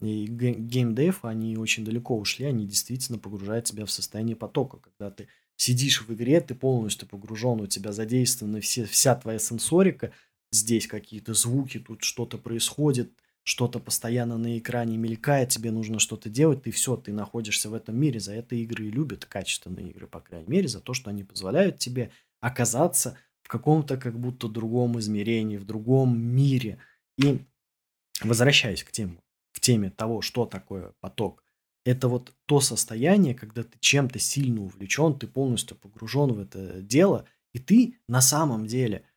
и 0.00 0.26
геймдев, 0.26 1.24
они 1.24 1.56
очень 1.56 1.84
далеко 1.84 2.18
ушли, 2.18 2.46
они 2.46 2.66
действительно 2.66 3.18
погружают 3.18 3.66
тебя 3.66 3.86
в 3.86 3.90
состояние 3.90 4.34
потока. 4.34 4.78
Когда 4.78 5.10
ты 5.10 5.28
сидишь 5.56 6.02
в 6.02 6.12
игре, 6.12 6.40
ты 6.40 6.54
полностью 6.54 7.06
погружен, 7.06 7.60
у 7.60 7.66
тебя 7.66 7.92
задействована 7.92 8.60
все, 8.60 8.84
вся 8.84 9.14
твоя 9.14 9.38
сенсорика, 9.38 10.12
здесь 10.50 10.86
какие-то 10.86 11.34
звуки, 11.34 11.78
тут 11.78 12.02
что-то 12.02 12.38
происходит, 12.38 13.12
что-то 13.44 13.80
постоянно 13.80 14.38
на 14.38 14.58
экране 14.58 14.96
мелькает, 14.96 15.48
тебе 15.48 15.70
нужно 15.70 15.98
что-то 15.98 16.28
делать, 16.28 16.62
ты 16.62 16.70
все, 16.70 16.96
ты 16.96 17.12
находишься 17.12 17.68
в 17.70 17.74
этом 17.74 17.96
мире. 17.96 18.20
За 18.20 18.32
это 18.34 18.54
игры 18.54 18.86
и 18.86 18.90
любят, 18.90 19.24
качественные 19.24 19.90
игры, 19.90 20.06
по 20.06 20.20
крайней 20.20 20.48
мере, 20.48 20.68
за 20.68 20.80
то, 20.80 20.94
что 20.94 21.10
они 21.10 21.24
позволяют 21.24 21.78
тебе 21.78 22.12
оказаться 22.40 23.18
в 23.42 23.48
каком-то 23.48 23.96
как 23.96 24.18
будто 24.18 24.48
другом 24.48 24.98
измерении, 25.00 25.56
в 25.56 25.64
другом 25.64 26.18
мире. 26.18 26.78
И 27.18 27.40
возвращаясь 28.22 28.84
к 28.84 28.92
теме, 28.92 29.18
в 29.52 29.60
теме 29.60 29.90
того, 29.90 30.22
что 30.22 30.46
такое 30.46 30.94
поток, 31.00 31.42
это 31.84 32.06
вот 32.06 32.32
то 32.46 32.60
состояние, 32.60 33.34
когда 33.34 33.64
ты 33.64 33.76
чем-то 33.80 34.20
сильно 34.20 34.62
увлечен, 34.62 35.18
ты 35.18 35.26
полностью 35.26 35.76
погружен 35.76 36.32
в 36.32 36.38
это 36.38 36.80
дело, 36.80 37.26
и 37.52 37.58
ты 37.58 37.98
на 38.08 38.20
самом 38.20 38.66
деле– 38.66 39.04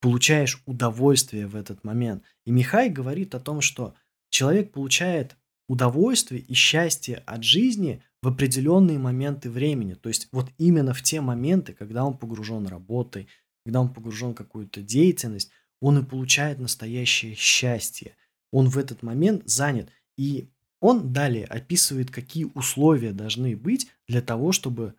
получаешь 0.00 0.62
удовольствие 0.66 1.46
в 1.46 1.56
этот 1.56 1.84
момент. 1.84 2.22
И 2.44 2.50
Михай 2.50 2.90
говорит 2.90 3.34
о 3.34 3.40
том, 3.40 3.60
что 3.60 3.94
человек 4.30 4.72
получает 4.72 5.36
удовольствие 5.68 6.40
и 6.40 6.54
счастье 6.54 7.22
от 7.26 7.42
жизни 7.42 8.02
в 8.22 8.28
определенные 8.28 8.98
моменты 8.98 9.50
времени. 9.50 9.94
То 9.94 10.08
есть 10.08 10.28
вот 10.32 10.50
именно 10.58 10.94
в 10.94 11.02
те 11.02 11.20
моменты, 11.20 11.72
когда 11.72 12.04
он 12.04 12.16
погружен 12.16 12.66
работой, 12.66 13.28
когда 13.64 13.80
он 13.80 13.92
погружен 13.92 14.32
в 14.32 14.36
какую-то 14.36 14.80
деятельность, 14.80 15.50
он 15.80 15.98
и 15.98 16.04
получает 16.04 16.58
настоящее 16.58 17.34
счастье. 17.34 18.16
Он 18.52 18.68
в 18.68 18.78
этот 18.78 19.02
момент 19.02 19.42
занят. 19.48 19.90
И 20.16 20.48
он 20.80 21.12
далее 21.12 21.44
описывает, 21.44 22.10
какие 22.10 22.44
условия 22.54 23.12
должны 23.12 23.56
быть 23.56 23.88
для 24.08 24.22
того, 24.22 24.52
чтобы 24.52 24.94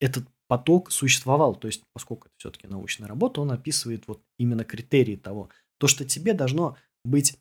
этот 0.00 0.24
поток 0.52 0.92
существовал. 0.92 1.54
То 1.54 1.66
есть, 1.66 1.82
поскольку 1.94 2.26
это 2.26 2.34
все-таки 2.36 2.66
научная 2.66 3.08
работа, 3.08 3.40
он 3.40 3.52
описывает 3.52 4.06
вот 4.06 4.22
именно 4.38 4.64
критерии 4.64 5.16
того, 5.16 5.48
то, 5.78 5.86
что 5.86 6.04
тебе 6.04 6.34
должно 6.34 6.76
быть 7.06 7.38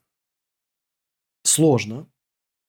сложно, 1.44 2.08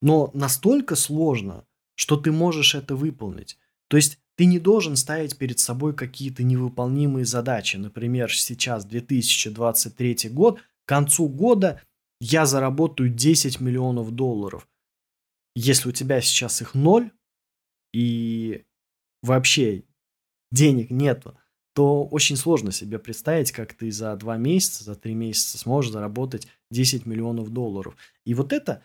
но 0.00 0.32
настолько 0.34 0.96
сложно, 0.96 1.64
что 1.94 2.16
ты 2.16 2.32
можешь 2.32 2.74
это 2.74 2.96
выполнить. 2.96 3.56
То 3.86 3.96
есть 3.96 4.18
ты 4.36 4.46
не 4.46 4.58
должен 4.58 4.96
ставить 4.96 5.38
перед 5.38 5.60
собой 5.60 5.94
какие-то 5.94 6.42
невыполнимые 6.42 7.24
задачи. 7.24 7.76
Например, 7.76 8.28
сейчас 8.34 8.84
2023 8.84 10.28
год, 10.30 10.58
к 10.58 10.88
концу 10.88 11.28
года 11.28 11.80
я 12.20 12.46
заработаю 12.46 13.10
10 13.10 13.60
миллионов 13.60 14.10
долларов. 14.10 14.66
Если 15.54 15.88
у 15.88 15.92
тебя 15.92 16.20
сейчас 16.20 16.62
их 16.62 16.74
ноль, 16.74 17.12
и 17.94 18.64
вообще 19.22 19.84
денег 20.52 20.90
нету, 20.90 21.36
то 21.74 22.04
очень 22.04 22.36
сложно 22.36 22.70
себе 22.70 22.98
представить, 22.98 23.50
как 23.50 23.74
ты 23.74 23.90
за 23.90 24.14
два 24.16 24.36
месяца, 24.36 24.84
за 24.84 24.94
три 24.94 25.14
месяца 25.14 25.58
сможешь 25.58 25.90
заработать 25.90 26.46
10 26.70 27.06
миллионов 27.06 27.50
долларов. 27.50 27.96
И 28.24 28.34
вот 28.34 28.52
это 28.52 28.82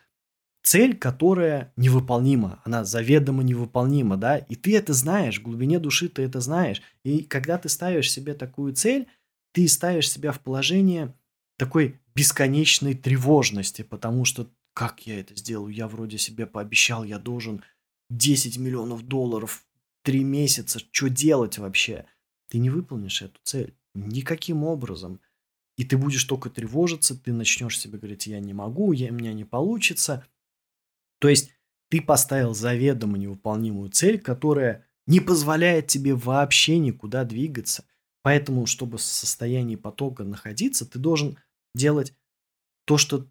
цель, 0.64 0.98
которая 0.98 1.74
невыполнима, 1.76 2.62
она 2.64 2.86
заведомо 2.86 3.44
невыполнима, 3.44 4.18
да, 4.18 4.38
и 4.38 4.56
ты 4.56 4.76
это 4.76 4.94
знаешь, 4.94 5.40
в 5.40 5.44
глубине 5.44 5.80
души 5.80 6.08
ты 6.08 6.24
это 6.24 6.40
знаешь. 6.40 6.82
И 7.04 7.24
когда 7.24 7.58
ты 7.58 7.70
ставишь 7.70 8.12
себе 8.12 8.34
такую 8.34 8.74
цель, 8.74 9.08
ты 9.54 9.68
ставишь 9.68 10.10
себя 10.10 10.32
в 10.32 10.40
положение 10.40 11.14
такой 11.58 12.00
бесконечной 12.16 12.94
тревожности, 12.94 13.82
потому 13.82 14.26
что 14.26 14.50
как 14.74 15.08
я 15.08 15.20
это 15.20 15.36
сделаю? 15.36 15.74
Я 15.74 15.88
вроде 15.88 16.18
себе 16.18 16.46
пообещал, 16.46 17.04
я 17.04 17.18
должен 17.18 17.64
10 18.12 18.58
миллионов 18.58 19.04
долларов 19.04 19.66
три 20.08 20.24
месяца, 20.24 20.80
что 20.80 21.10
делать 21.10 21.58
вообще? 21.58 22.06
Ты 22.48 22.60
не 22.60 22.70
выполнишь 22.70 23.22
эту 23.22 23.38
цель 23.44 23.76
никаким 23.94 24.64
образом. 24.64 25.20
И 25.76 25.84
ты 25.84 25.98
будешь 25.98 26.24
только 26.24 26.50
тревожиться, 26.50 27.14
ты 27.14 27.34
начнешь 27.34 27.78
себе 27.78 27.98
говорить, 27.98 28.26
я 28.26 28.40
не 28.40 28.54
могу, 28.54 28.94
я, 28.94 29.12
у 29.12 29.14
меня 29.14 29.34
не 29.34 29.44
получится. 29.44 30.26
То 31.20 31.28
есть 31.28 31.52
ты 31.90 32.02
поставил 32.02 32.54
заведомо 32.54 33.18
невыполнимую 33.18 33.90
цель, 33.90 34.18
которая 34.18 34.88
не 35.08 35.20
позволяет 35.20 35.88
тебе 35.88 36.16
вообще 36.16 36.78
никуда 36.78 37.26
двигаться. 37.26 37.84
Поэтому, 38.22 38.66
чтобы 38.66 39.00
в 39.00 39.02
состоянии 39.02 39.76
потока 39.76 40.24
находиться, 40.24 40.86
ты 40.90 41.00
должен 41.00 41.38
делать 41.76 42.14
то, 42.86 42.98
что 42.98 43.28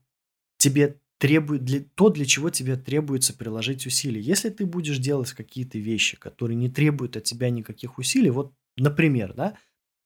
тебе 0.58 1.00
требует 1.18 1.64
для, 1.64 1.80
то, 1.80 2.10
для 2.10 2.24
чего 2.26 2.50
тебе 2.50 2.76
требуется 2.76 3.34
приложить 3.34 3.86
усилия. 3.86 4.20
Если 4.20 4.50
ты 4.50 4.66
будешь 4.66 4.98
делать 4.98 5.32
какие-то 5.32 5.78
вещи, 5.78 6.16
которые 6.16 6.56
не 6.56 6.68
требуют 6.68 7.16
от 7.16 7.24
тебя 7.24 7.50
никаких 7.50 7.98
усилий, 7.98 8.30
вот, 8.30 8.52
например, 8.76 9.34
да, 9.34 9.56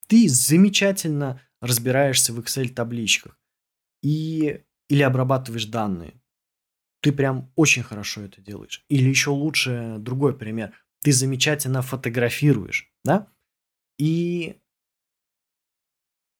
ты 0.06 0.28
замечательно 0.28 1.40
разбираешься 1.60 2.32
в 2.32 2.40
Excel 2.40 2.68
табличках 2.68 3.38
и 4.02 4.62
или 4.88 5.02
обрабатываешь 5.02 5.66
данные. 5.66 6.20
Ты 7.00 7.12
прям 7.12 7.52
очень 7.54 7.82
хорошо 7.82 8.22
это 8.22 8.42
делаешь. 8.42 8.84
Или 8.88 9.08
еще 9.08 9.30
лучше 9.30 9.96
другой 9.98 10.36
пример. 10.36 10.74
Ты 11.02 11.12
замечательно 11.12 11.80
фотографируешь, 11.80 12.92
да? 13.04 13.28
И 13.98 14.60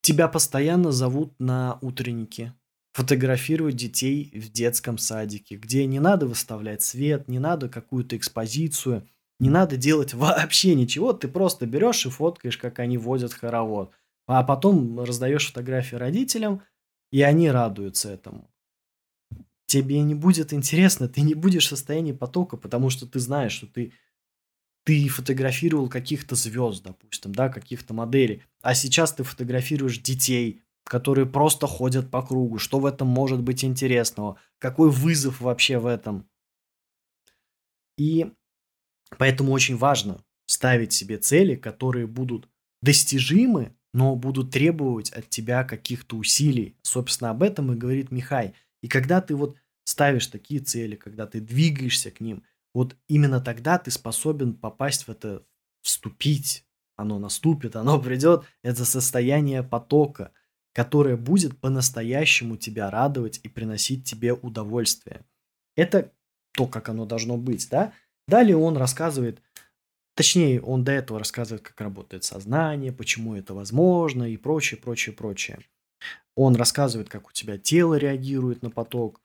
тебя 0.03 0.29
постоянно 0.29 0.91
зовут 0.91 1.39
на 1.39 1.79
утренники, 1.81 2.53
фотографировать 3.01 3.77
детей 3.77 4.31
в 4.35 4.53
детском 4.53 4.99
садике, 4.99 5.57
где 5.57 5.87
не 5.87 6.01
надо 6.01 6.27
выставлять 6.27 6.83
свет, 6.83 7.29
не 7.29 7.39
надо 7.39 7.71
какую-то 7.71 8.15
экспозицию, 8.15 9.09
не 9.39 9.49
надо 9.49 9.79
делать 9.79 10.13
вообще 10.15 10.75
ничего, 10.75 11.15
ты 11.15 11.27
просто 11.27 11.65
берешь 11.65 12.05
и 12.05 12.11
фоткаешь, 12.11 12.59
как 12.59 12.79
они 12.79 12.99
водят 12.99 13.33
хоровод, 13.33 13.93
а 14.27 14.43
потом 14.45 15.01
раздаешь 15.01 15.47
фотографии 15.47 15.97
родителям, 15.97 16.63
и 17.11 17.23
они 17.23 17.51
радуются 17.51 18.11
этому. 18.11 18.51
Тебе 19.65 20.03
не 20.03 20.15
будет 20.15 20.53
интересно, 20.53 21.09
ты 21.09 21.23
не 21.23 21.35
будешь 21.35 21.65
в 21.65 21.69
состоянии 21.71 22.13
потока, 22.13 22.59
потому 22.59 22.91
что 22.91 23.07
ты 23.07 23.19
знаешь, 23.19 23.53
что 23.53 23.67
ты 23.67 23.93
ты 24.85 25.09
фотографировал 25.09 25.89
каких-то 25.89 26.35
звезд, 26.35 26.83
допустим, 26.83 27.35
да, 27.35 27.49
каких-то 27.49 27.95
моделей, 27.95 28.43
а 28.63 28.75
сейчас 28.75 29.13
ты 29.13 29.25
фотографируешь 29.25 29.99
детей, 29.99 30.63
которые 30.91 31.25
просто 31.25 31.69
ходят 31.69 32.11
по 32.11 32.21
кругу. 32.21 32.59
Что 32.59 32.81
в 32.81 32.85
этом 32.85 33.07
может 33.07 33.41
быть 33.41 33.65
интересного? 33.65 34.41
Какой 34.59 34.91
вызов 34.91 35.41
вообще 35.41 35.79
в 35.79 35.87
этом? 35.87 36.29
И 37.97 38.33
поэтому 39.17 39.53
очень 39.53 39.77
важно 39.77 40.25
ставить 40.47 40.93
себе 40.93 41.19
цели, 41.19 41.55
которые 41.55 42.09
будут 42.09 42.49
достижимы, 42.83 43.73
но 43.95 44.17
будут 44.17 44.51
требовать 44.51 45.11
от 45.13 45.29
тебя 45.29 45.63
каких-то 45.63 46.17
усилий. 46.17 46.77
Собственно, 46.83 47.31
об 47.31 47.45
этом 47.45 47.73
и 47.73 47.77
говорит 47.77 48.11
Михай. 48.11 48.55
И 48.83 48.89
когда 48.89 49.21
ты 49.21 49.37
вот 49.37 49.57
ставишь 49.85 50.27
такие 50.27 50.59
цели, 50.59 50.97
когда 50.97 51.29
ты 51.29 51.41
двигаешься 51.41 52.11
к 52.11 52.19
ним, 52.19 52.43
вот 52.75 52.97
именно 53.07 53.41
тогда 53.41 53.79
ты 53.79 53.93
способен 53.93 54.55
попасть 54.55 55.05
в 55.05 55.09
это, 55.09 55.45
вступить, 55.83 56.65
оно 56.97 57.21
наступит, 57.21 57.77
оно 57.77 58.03
придет, 58.03 58.43
это 58.65 58.85
состояние 58.85 59.63
потока– 59.63 60.33
которое 60.73 61.17
будет 61.17 61.59
по-настоящему 61.59 62.57
тебя 62.57 62.91
радовать 62.91 63.41
и 63.43 63.49
приносить 63.49 64.05
тебе 64.05 64.33
удовольствие. 64.33 65.25
Это 65.77 66.13
то, 66.53 66.67
как 66.67 66.89
оно 66.89 67.07
должно 67.07 67.37
быть, 67.37 67.69
да? 67.71 67.93
Далее 68.29 68.57
он 68.57 68.77
рассказывает, 68.77 69.43
точнее, 70.15 70.61
он 70.61 70.85
до 70.85 70.93
этого 70.93 71.19
рассказывает, 71.19 71.63
как 71.63 71.81
работает 71.81 72.25
сознание, 72.25 72.93
почему 72.93 73.35
это 73.35 73.55
возможно 73.55 74.25
и 74.25 74.37
прочее, 74.37 74.79
прочее, 74.81 75.15
прочее. 75.15 75.59
Он 76.37 76.55
рассказывает, 76.55 77.09
как 77.09 77.29
у 77.29 77.33
тебя 77.33 77.59
тело 77.59 77.95
реагирует 77.95 78.63
на 78.63 78.71
поток, 78.71 79.21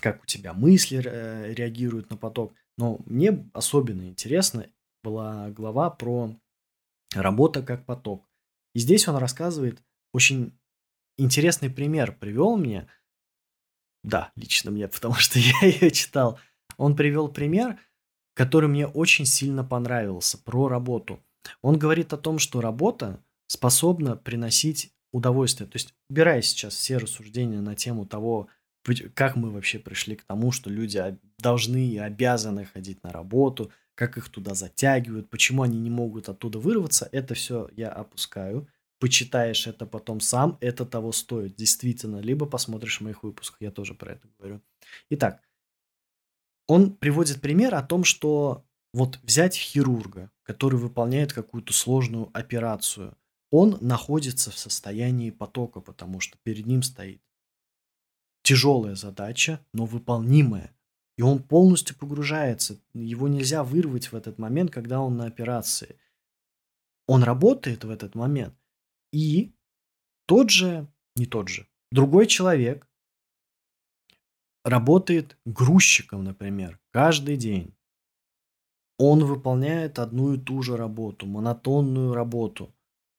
как 0.00 0.22
у 0.22 0.26
тебя 0.26 0.54
мысли 0.54 1.02
э, 1.04 1.52
реагируют 1.52 2.10
на 2.10 2.16
поток. 2.16 2.54
Но 2.78 3.00
мне 3.06 3.48
особенно 3.52 4.08
интересно 4.08 4.66
была 5.02 5.50
глава 5.50 5.90
про 5.90 6.34
работа 7.14 7.62
как 7.62 7.84
поток. 7.86 8.28
И 8.74 8.78
здесь 8.78 9.08
он 9.08 9.16
рассказывает 9.16 9.82
очень 10.16 10.58
интересный 11.18 11.68
пример 11.68 12.16
привел 12.16 12.56
мне. 12.56 12.88
Да, 14.02 14.32
лично 14.34 14.70
мне, 14.70 14.88
потому 14.94 15.14
что 15.14 15.38
я 15.38 15.60
ее 15.60 15.90
читал. 15.90 16.40
Он 16.78 16.96
привел 16.96 17.28
пример, 17.28 17.78
который 18.34 18.68
мне 18.68 18.86
очень 18.86 19.26
сильно 19.26 19.62
понравился, 19.62 20.38
про 20.38 20.68
работу. 20.68 21.22
Он 21.60 21.78
говорит 21.78 22.14
о 22.14 22.16
том, 22.16 22.38
что 22.38 22.62
работа 22.62 23.22
способна 23.46 24.16
приносить 24.16 24.92
удовольствие. 25.12 25.68
То 25.68 25.76
есть, 25.76 25.94
убирая 26.08 26.40
сейчас 26.40 26.74
все 26.74 26.96
рассуждения 26.96 27.60
на 27.60 27.74
тему 27.74 28.06
того, 28.06 28.48
как 29.14 29.36
мы 29.36 29.50
вообще 29.50 29.78
пришли 29.78 30.16
к 30.16 30.24
тому, 30.24 30.50
что 30.50 30.70
люди 30.70 31.18
должны 31.38 31.88
и 31.88 31.98
обязаны 31.98 32.64
ходить 32.64 33.02
на 33.02 33.10
работу, 33.10 33.70
как 33.94 34.16
их 34.16 34.30
туда 34.30 34.54
затягивают, 34.54 35.28
почему 35.28 35.62
они 35.62 35.78
не 35.78 35.90
могут 35.90 36.28
оттуда 36.28 36.58
вырваться, 36.58 37.08
это 37.12 37.34
все 37.34 37.68
я 37.76 37.90
опускаю. 37.90 38.68
Почитаешь 38.98 39.66
это 39.66 39.84
потом 39.84 40.20
сам, 40.20 40.56
это 40.60 40.86
того 40.86 41.12
стоит, 41.12 41.54
действительно. 41.54 42.18
Либо 42.18 42.46
посмотришь 42.46 42.98
в 42.98 43.04
моих 43.04 43.22
выпусках, 43.22 43.60
я 43.60 43.70
тоже 43.70 43.94
про 43.94 44.12
это 44.12 44.28
говорю. 44.38 44.62
Итак, 45.10 45.42
он 46.66 46.96
приводит 46.96 47.40
пример 47.40 47.74
о 47.74 47.82
том, 47.82 48.04
что 48.04 48.64
вот 48.92 49.18
взять 49.22 49.54
хирурга, 49.54 50.30
который 50.42 50.78
выполняет 50.78 51.32
какую-то 51.32 51.72
сложную 51.72 52.30
операцию, 52.32 53.16
он 53.50 53.78
находится 53.80 54.50
в 54.50 54.58
состоянии 54.58 55.30
потока, 55.30 55.80
потому 55.80 56.20
что 56.20 56.38
перед 56.42 56.66
ним 56.66 56.82
стоит 56.82 57.22
тяжелая 58.42 58.94
задача, 58.94 59.60
но 59.72 59.86
выполнимая. 59.86 60.72
И 61.16 61.22
он 61.22 61.42
полностью 61.42 61.96
погружается. 61.96 62.78
Его 62.94 63.26
нельзя 63.26 63.64
вырвать 63.64 64.12
в 64.12 64.14
этот 64.14 64.38
момент, 64.38 64.70
когда 64.70 65.00
он 65.00 65.16
на 65.16 65.26
операции. 65.26 65.98
Он 67.08 67.24
работает 67.24 67.84
в 67.84 67.90
этот 67.90 68.14
момент. 68.14 68.54
И 69.16 69.54
тот 70.26 70.50
же, 70.50 70.92
не 71.14 71.24
тот 71.24 71.48
же, 71.48 71.66
другой 71.90 72.26
человек 72.26 72.86
работает 74.62 75.38
грузчиком, 75.46 76.22
например, 76.22 76.78
каждый 76.90 77.38
день. 77.38 77.74
Он 78.98 79.24
выполняет 79.24 79.98
одну 79.98 80.34
и 80.34 80.38
ту 80.38 80.60
же 80.60 80.76
работу, 80.76 81.24
монотонную 81.24 82.12
работу. 82.12 82.74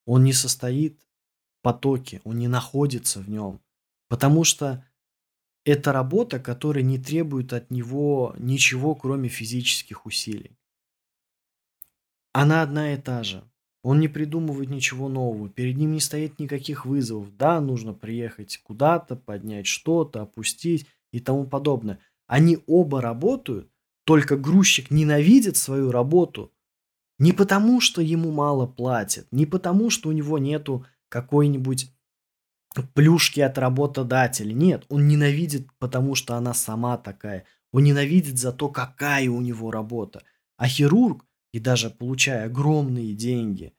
Он 0.05 0.23
не 0.23 0.33
состоит 0.33 1.01
в 1.01 1.63
потоке, 1.63 2.21
он 2.25 2.37
не 2.37 2.47
находится 2.47 3.19
в 3.19 3.27
нем. 3.27 3.59
Потому 4.07 4.43
что 4.43 4.85
это 5.65 5.91
работа, 5.91 6.39
которая 6.39 6.83
не 6.83 6.99
требует 6.99 7.53
от 7.53 7.71
него 7.71 8.35
ничего, 8.37 8.93
кроме 8.93 9.29
физических 9.29 10.05
усилий. 10.05 10.59
Она 12.33 12.61
одна 12.61 12.93
и 12.93 13.01
та 13.01 13.23
же. 13.23 13.43
Он 13.87 14.01
не 14.01 14.09
придумывает 14.09 14.69
ничего 14.69 15.07
нового, 15.07 15.47
перед 15.47 15.77
ним 15.77 15.93
не 15.93 16.01
стоит 16.01 16.39
никаких 16.39 16.85
вызовов. 16.85 17.33
Да, 17.37 17.61
нужно 17.61 17.93
приехать 17.93 18.59
куда-то, 18.61 19.15
поднять 19.15 19.65
что-то, 19.65 20.23
опустить 20.23 20.87
и 21.13 21.21
тому 21.21 21.45
подобное. 21.45 21.99
Они 22.25 22.57
оба 22.67 22.99
работают, 22.99 23.71
только 24.03 24.35
грузчик 24.35 24.91
ненавидит 24.91 25.55
свою 25.55 25.89
работу 25.89 26.51
не 27.17 27.31
потому, 27.31 27.79
что 27.79 28.01
ему 28.01 28.29
мало 28.29 28.67
платят, 28.67 29.25
не 29.31 29.45
потому, 29.45 29.89
что 29.89 30.09
у 30.09 30.11
него 30.11 30.37
нету 30.37 30.85
какой-нибудь 31.07 31.89
плюшки 32.93 33.39
от 33.39 33.57
работодателя. 33.57 34.51
Нет, 34.51 34.85
он 34.89 35.07
ненавидит, 35.07 35.65
потому 35.79 36.13
что 36.13 36.35
она 36.35 36.53
сама 36.53 36.97
такая. 36.97 37.45
Он 37.71 37.85
ненавидит 37.85 38.37
за 38.37 38.51
то, 38.51 38.67
какая 38.67 39.29
у 39.29 39.39
него 39.39 39.71
работа. 39.71 40.23
А 40.57 40.67
хирург, 40.67 41.23
и 41.53 41.59
даже 41.59 41.89
получая 41.89 42.47
огромные 42.47 43.13
деньги 43.13 43.73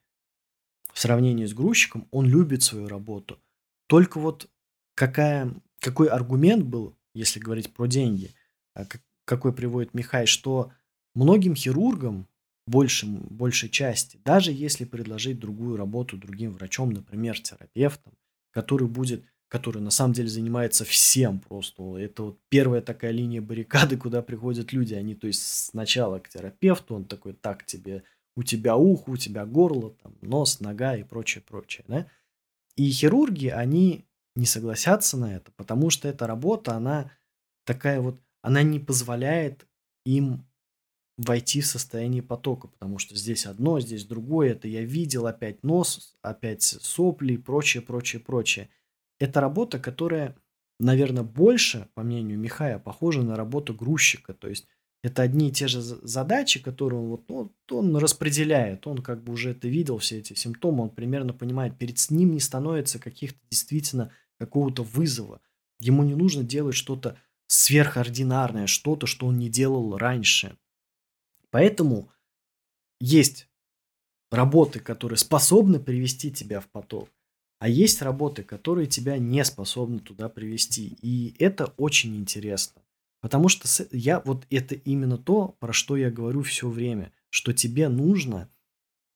в 0.99 1.01
сравнении 1.01 1.45
с 1.45 1.53
грузчиком, 1.53 2.09
он 2.11 2.25
любит 2.25 2.61
свою 2.61 2.89
работу. 2.89 3.39
Только 3.87 4.19
вот 4.19 4.49
какая, 4.95 5.55
какой 5.79 6.09
аргумент 6.09 6.65
был, 6.65 6.93
если 7.13 7.39
говорить 7.39 7.73
про 7.73 7.87
деньги, 7.87 8.31
а 8.73 8.83
какой 9.23 9.53
приводит 9.53 9.93
Михай, 9.93 10.25
что 10.25 10.73
многим 11.15 11.55
хирургам, 11.55 12.27
большим, 12.67 13.21
большей 13.29 13.69
части, 13.69 14.19
даже 14.25 14.51
если 14.51 14.83
предложить 14.83 15.39
другую 15.39 15.77
работу 15.77 16.17
другим 16.17 16.51
врачом, 16.51 16.89
например, 16.89 17.39
терапевтом, 17.39 18.11
который 18.51 18.89
будет, 18.89 19.23
который 19.47 19.81
на 19.81 19.91
самом 19.91 20.11
деле 20.11 20.27
занимается 20.27 20.83
всем 20.83 21.39
просто. 21.39 21.95
Это 21.95 22.23
вот 22.23 22.39
первая 22.49 22.81
такая 22.81 23.11
линия 23.11 23.41
баррикады, 23.41 23.95
куда 23.95 24.21
приходят 24.21 24.73
люди. 24.73 24.95
Они, 24.95 25.15
то 25.15 25.27
есть, 25.27 25.43
сначала 25.69 26.19
к 26.19 26.27
терапевту, 26.27 26.95
он 26.95 27.05
такой, 27.05 27.31
так, 27.31 27.65
тебе, 27.65 28.03
у 28.39 28.43
тебя 28.43 28.77
ухо, 28.77 29.09
у 29.09 29.17
тебя 29.17 29.45
горло, 29.45 29.89
там, 30.01 30.15
нос, 30.21 30.61
нога 30.61 30.95
и 30.95 31.03
прочее, 31.03 31.43
прочее, 31.45 31.83
да? 31.89 32.07
И 32.77 32.89
хирурги, 32.89 33.47
они 33.47 34.05
не 34.33 34.45
согласятся 34.45 35.17
на 35.17 35.35
это, 35.35 35.51
потому 35.57 35.89
что 35.89 36.07
эта 36.07 36.25
работа, 36.25 36.73
она 36.73 37.11
такая 37.65 37.99
вот, 37.99 38.21
она 38.41 38.63
не 38.63 38.79
позволяет 38.79 39.67
им 40.05 40.47
войти 41.17 41.59
в 41.59 41.65
состояние 41.65 42.23
потока, 42.23 42.69
потому 42.69 42.97
что 42.97 43.13
здесь 43.13 43.45
одно, 43.45 43.81
здесь 43.81 44.05
другое, 44.05 44.53
это 44.53 44.69
я 44.69 44.83
видел, 44.83 45.27
опять 45.27 45.61
нос, 45.61 46.17
опять 46.21 46.63
сопли 46.63 47.33
и 47.33 47.37
прочее, 47.37 47.83
прочее, 47.83 48.21
прочее. 48.21 48.69
Это 49.19 49.41
работа, 49.41 49.79
которая, 49.79 50.37
наверное, 50.79 51.23
больше, 51.23 51.89
по 51.93 52.03
мнению 52.03 52.39
Михая, 52.39 52.79
похожа 52.79 53.21
на 53.21 53.35
работу 53.35 53.73
грузчика, 53.73 54.33
то 54.33 54.47
есть 54.47 54.65
это 55.01 55.21
одни 55.21 55.49
и 55.49 55.51
те 55.51 55.67
же 55.67 55.81
задачи, 55.81 56.61
которые 56.61 57.01
он, 57.01 57.07
вот, 57.09 57.23
ну, 57.29 57.51
он 57.77 57.95
распределяет, 57.95 58.85
он 58.85 58.97
как 58.99 59.23
бы 59.23 59.33
уже 59.33 59.51
это 59.51 59.67
видел, 59.67 59.97
все 59.97 60.19
эти 60.19 60.33
симптомы, 60.33 60.83
он 60.83 60.89
примерно 60.89 61.33
понимает, 61.33 61.77
перед 61.77 61.97
ним 62.09 62.33
не 62.33 62.39
становится 62.39 62.99
каких-то 62.99 63.39
действительно 63.49 64.11
какого-то 64.37 64.83
вызова. 64.83 65.41
Ему 65.79 66.03
не 66.03 66.15
нужно 66.15 66.43
делать 66.43 66.75
что-то 66.75 67.17
сверхординарное, 67.47 68.67
что-то, 68.67 69.07
что 69.07 69.27
он 69.27 69.37
не 69.37 69.49
делал 69.49 69.97
раньше. 69.97 70.57
Поэтому 71.49 72.11
есть 72.99 73.47
работы, 74.29 74.79
которые 74.79 75.17
способны 75.17 75.79
привести 75.79 76.31
тебя 76.31 76.59
в 76.59 76.67
поток, 76.67 77.09
а 77.59 77.69
есть 77.69 78.01
работы, 78.01 78.43
которые 78.43 78.87
тебя 78.87 79.17
не 79.17 79.43
способны 79.45 79.99
туда 79.99 80.29
привести. 80.29 80.97
И 81.01 81.35
это 81.39 81.73
очень 81.77 82.15
интересно. 82.17 82.81
Потому 83.21 83.49
что 83.49 83.67
я 83.91 84.19
вот 84.21 84.45
это 84.49 84.75
именно 84.75 85.17
то, 85.17 85.55
про 85.59 85.73
что 85.73 85.97
я 85.97 86.09
говорю 86.09 86.41
все 86.41 86.69
время, 86.69 87.11
что 87.29 87.53
тебе 87.53 87.89
нужно 87.89 88.49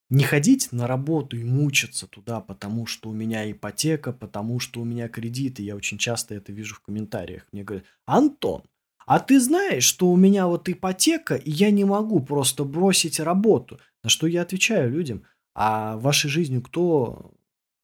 не 0.10 0.24
ходить 0.24 0.72
на 0.72 0.86
работу 0.86 1.38
и 1.38 1.44
мучиться 1.44 2.06
туда, 2.08 2.40
потому 2.42 2.86
что 2.86 3.10
у 3.10 3.14
меня 3.14 3.50
ипотека, 3.50 4.12
потому 4.14 4.60
что 4.60 4.82
у 4.82 4.86
меня 4.86 5.08
кредиты. 5.08 5.64
Я 5.64 5.76
очень 5.76 5.98
часто 5.98 6.36
это 6.36 6.52
вижу 6.52 6.76
в 6.76 6.82
комментариях. 6.82 7.48
Мне 7.52 7.64
говорят, 7.64 7.86
Антон, 8.06 8.64
а 9.06 9.20
ты 9.20 9.40
знаешь, 9.40 9.84
что 9.84 10.10
у 10.12 10.16
меня 10.16 10.48
вот 10.48 10.70
ипотека, 10.70 11.36
и 11.36 11.50
я 11.50 11.72
не 11.72 11.84
могу 11.84 12.20
просто 12.20 12.64
бросить 12.64 13.20
работу. 13.20 13.80
На 14.04 14.10
что 14.10 14.28
я 14.28 14.42
отвечаю 14.44 14.92
людям, 14.92 15.24
а 15.56 15.98
вашей 15.98 16.30
жизнью 16.30 16.62
кто, 16.62 17.34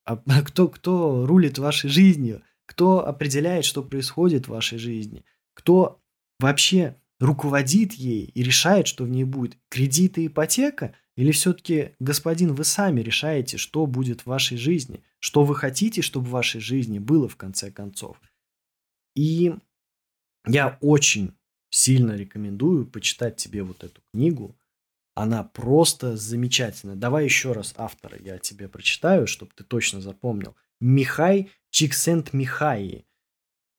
а, 0.06 0.18
кто, 0.46 0.68
кто 0.68 1.26
рулит 1.26 1.58
вашей 1.58 1.90
жизнью? 1.90 2.44
Кто 2.66 3.08
определяет, 3.08 3.66
что 3.66 3.82
происходит 3.82 4.46
в 4.46 4.52
вашей 4.52 4.78
жизни? 4.78 5.26
Кто 5.56 6.00
вообще 6.40 6.96
руководит 7.20 7.94
ей 7.94 8.26
и 8.26 8.44
решает, 8.44 8.88
что 8.88 9.04
в 9.04 9.10
ней 9.10 9.24
будет? 9.24 9.58
Кредит 9.70 10.18
и 10.18 10.28
ипотека? 10.28 10.96
Или 11.16 11.32
все-таки, 11.32 11.96
господин, 12.00 12.54
вы 12.54 12.64
сами 12.64 13.02
решаете, 13.02 13.58
что 13.58 13.86
будет 13.86 14.22
в 14.22 14.28
вашей 14.28 14.58
жизни? 14.58 15.04
Что 15.20 15.44
вы 15.44 15.56
хотите, 15.56 16.02
чтобы 16.02 16.28
в 16.28 16.32
вашей 16.32 16.62
жизни 16.62 16.98
было 16.98 17.28
в 17.28 17.36
конце 17.36 17.72
концов? 17.72 18.22
И 19.16 19.54
я 20.48 20.78
очень 20.80 21.36
сильно 21.70 22.14
рекомендую 22.14 22.86
почитать 22.86 23.36
тебе 23.36 23.64
вот 23.64 23.84
эту 23.84 24.02
книгу. 24.14 24.56
Она 25.14 25.44
просто 25.44 26.16
замечательная. 26.16 26.96
Давай 26.96 27.26
еще 27.26 27.52
раз 27.52 27.74
автора 27.76 28.18
я 28.22 28.38
тебе 28.38 28.70
прочитаю, 28.70 29.28
чтобы 29.28 29.52
ты 29.54 29.66
точно 29.66 30.00
запомнил. 30.00 30.56
Михай 30.80 31.52
Чиксент 31.70 32.32
Михаи. 32.32 33.06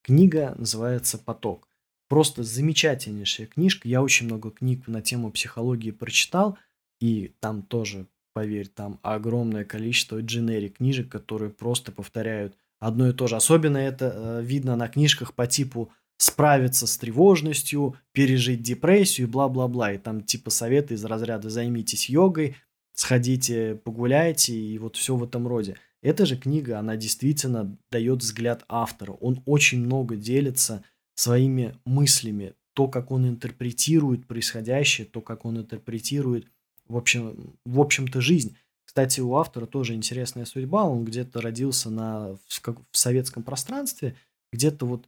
Книга 0.02 0.54
называется 0.58 1.16
«Поток». 1.16 1.69
Просто 2.10 2.42
замечательнейшая 2.42 3.46
книжка. 3.46 3.88
Я 3.88 4.02
очень 4.02 4.26
много 4.26 4.50
книг 4.50 4.88
на 4.88 5.00
тему 5.00 5.30
психологии 5.30 5.92
прочитал. 5.92 6.58
И 7.00 7.32
там 7.38 7.62
тоже, 7.62 8.08
поверь, 8.32 8.66
там 8.66 8.98
огромное 9.02 9.64
количество 9.64 10.20
дженерик 10.20 10.78
книжек, 10.78 11.08
которые 11.08 11.52
просто 11.52 11.92
повторяют 11.92 12.56
одно 12.80 13.08
и 13.08 13.12
то 13.12 13.28
же. 13.28 13.36
Особенно 13.36 13.78
это 13.78 14.12
э, 14.12 14.42
видно 14.42 14.74
на 14.74 14.88
книжках 14.88 15.34
по 15.34 15.46
типу 15.46 15.92
справиться 16.16 16.88
с 16.88 16.98
тревожностью, 16.98 17.94
пережить 18.10 18.60
депрессию 18.60 19.28
и 19.28 19.30
бла-бла-бла. 19.30 19.92
И 19.92 19.98
там 19.98 20.20
типа 20.20 20.50
советы 20.50 20.94
из 20.94 21.04
разряда 21.04 21.48
«займитесь 21.48 22.10
йогой», 22.10 22.56
«сходите, 22.92 23.76
погуляйте» 23.76 24.52
и 24.52 24.76
вот 24.78 24.96
все 24.96 25.14
в 25.14 25.22
этом 25.22 25.46
роде. 25.46 25.76
Эта 26.02 26.26
же 26.26 26.36
книга, 26.36 26.80
она 26.80 26.96
действительно 26.96 27.78
дает 27.92 28.18
взгляд 28.18 28.64
автора. 28.68 29.12
Он 29.12 29.40
очень 29.46 29.78
много 29.78 30.16
делится 30.16 30.82
своими 31.14 31.76
мыслями, 31.84 32.54
то, 32.74 32.88
как 32.88 33.10
он 33.10 33.28
интерпретирует 33.28 34.26
происходящее, 34.26 35.06
то, 35.06 35.20
как 35.20 35.44
он 35.44 35.58
интерпретирует, 35.58 36.46
в, 36.86 36.96
общем, 36.96 37.54
в 37.64 37.80
общем-то, 37.80 38.20
жизнь. 38.20 38.56
Кстати, 38.84 39.20
у 39.20 39.36
автора 39.36 39.66
тоже 39.66 39.94
интересная 39.94 40.44
судьба. 40.44 40.84
Он 40.84 41.04
где-то 41.04 41.40
родился 41.40 41.90
на, 41.90 42.34
в, 42.34 42.60
в 42.90 42.96
советском 42.96 43.42
пространстве, 43.42 44.16
где-то 44.52 44.86
вот 44.86 45.06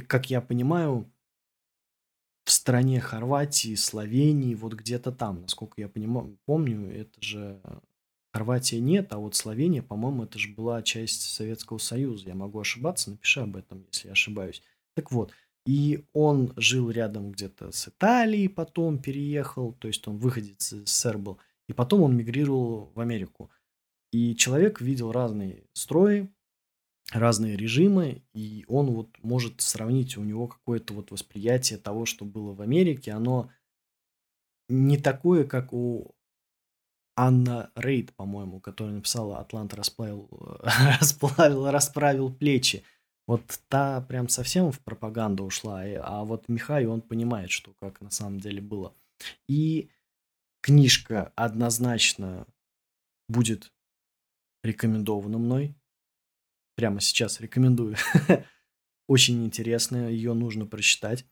как 0.00 0.30
я 0.30 0.40
понимаю, 0.40 1.10
в 2.44 2.50
стране 2.50 3.00
Хорватии, 3.00 3.74
Словении, 3.74 4.54
вот 4.54 4.74
где-то 4.74 5.10
там, 5.10 5.42
насколько 5.42 5.80
я 5.80 5.88
понимаю, 5.88 6.38
помню, 6.44 6.92
это 6.94 7.20
же 7.20 7.60
Хорватия 8.32 8.80
нет, 8.80 9.12
а 9.12 9.18
вот 9.18 9.34
Словения, 9.34 9.82
по-моему, 9.82 10.24
это 10.24 10.38
же 10.38 10.52
была 10.52 10.82
часть 10.82 11.22
Советского 11.22 11.78
Союза. 11.78 12.28
Я 12.28 12.34
могу 12.34 12.60
ошибаться, 12.60 13.10
напиши 13.10 13.40
об 13.40 13.56
этом, 13.56 13.84
если 13.90 14.08
я 14.08 14.12
ошибаюсь. 14.12 14.62
Так 14.96 15.12
вот, 15.12 15.32
И 15.66 16.04
он 16.12 16.52
жил 16.56 16.90
рядом 16.90 17.32
где-то 17.32 17.72
с 17.72 17.88
Италией, 17.88 18.48
потом 18.48 19.00
переехал, 19.02 19.72
то 19.72 19.88
есть 19.88 20.06
он 20.08 20.18
выходец 20.18 20.72
из 20.72 20.88
СССР 20.88 21.18
был, 21.18 21.38
и 21.68 21.72
потом 21.72 22.02
он 22.02 22.16
мигрировал 22.16 22.92
в 22.94 23.00
Америку. 23.00 23.50
И 24.12 24.36
человек 24.36 24.80
видел 24.80 25.12
разные 25.12 25.64
строи, 25.74 26.32
разные 27.12 27.56
режимы, 27.56 28.22
и 28.34 28.64
он 28.68 28.92
вот 28.92 29.10
может 29.22 29.60
сравнить, 29.60 30.16
у 30.16 30.24
него 30.24 30.48
какое-то 30.48 30.94
вот 30.94 31.10
восприятие 31.10 31.78
того, 31.78 32.06
что 32.06 32.24
было 32.24 32.52
в 32.54 32.62
Америке, 32.62 33.12
оно 33.12 33.50
не 34.68 34.98
такое, 34.98 35.44
как 35.44 35.72
у 35.72 36.14
Анна 37.16 37.70
Рейд, 37.74 38.14
по-моему, 38.14 38.60
которая 38.60 38.94
написала 38.94 39.38
«Атлант 39.40 39.74
расплавил, 39.74 40.28
расплавил, 41.00 41.70
расправил 41.70 42.32
плечи». 42.32 42.84
Вот 43.26 43.42
та 43.68 44.00
прям 44.02 44.28
совсем 44.28 44.70
в 44.70 44.80
пропаганду 44.80 45.44
ушла, 45.44 45.82
а 45.82 46.24
вот 46.24 46.48
Михай, 46.48 46.86
он 46.86 47.00
понимает, 47.00 47.50
что 47.50 47.72
как 47.74 48.00
на 48.00 48.10
самом 48.10 48.38
деле 48.38 48.60
было. 48.60 48.94
И 49.48 49.90
книжка 50.60 51.32
однозначно 51.34 52.46
будет 53.28 53.72
рекомендована 54.62 55.38
мной. 55.38 55.74
Прямо 56.76 57.00
сейчас 57.00 57.40
рекомендую. 57.40 57.96
Очень 59.08 59.44
интересная, 59.44 60.10
ее 60.10 60.34
нужно 60.34 60.66
прочитать. 60.66 61.24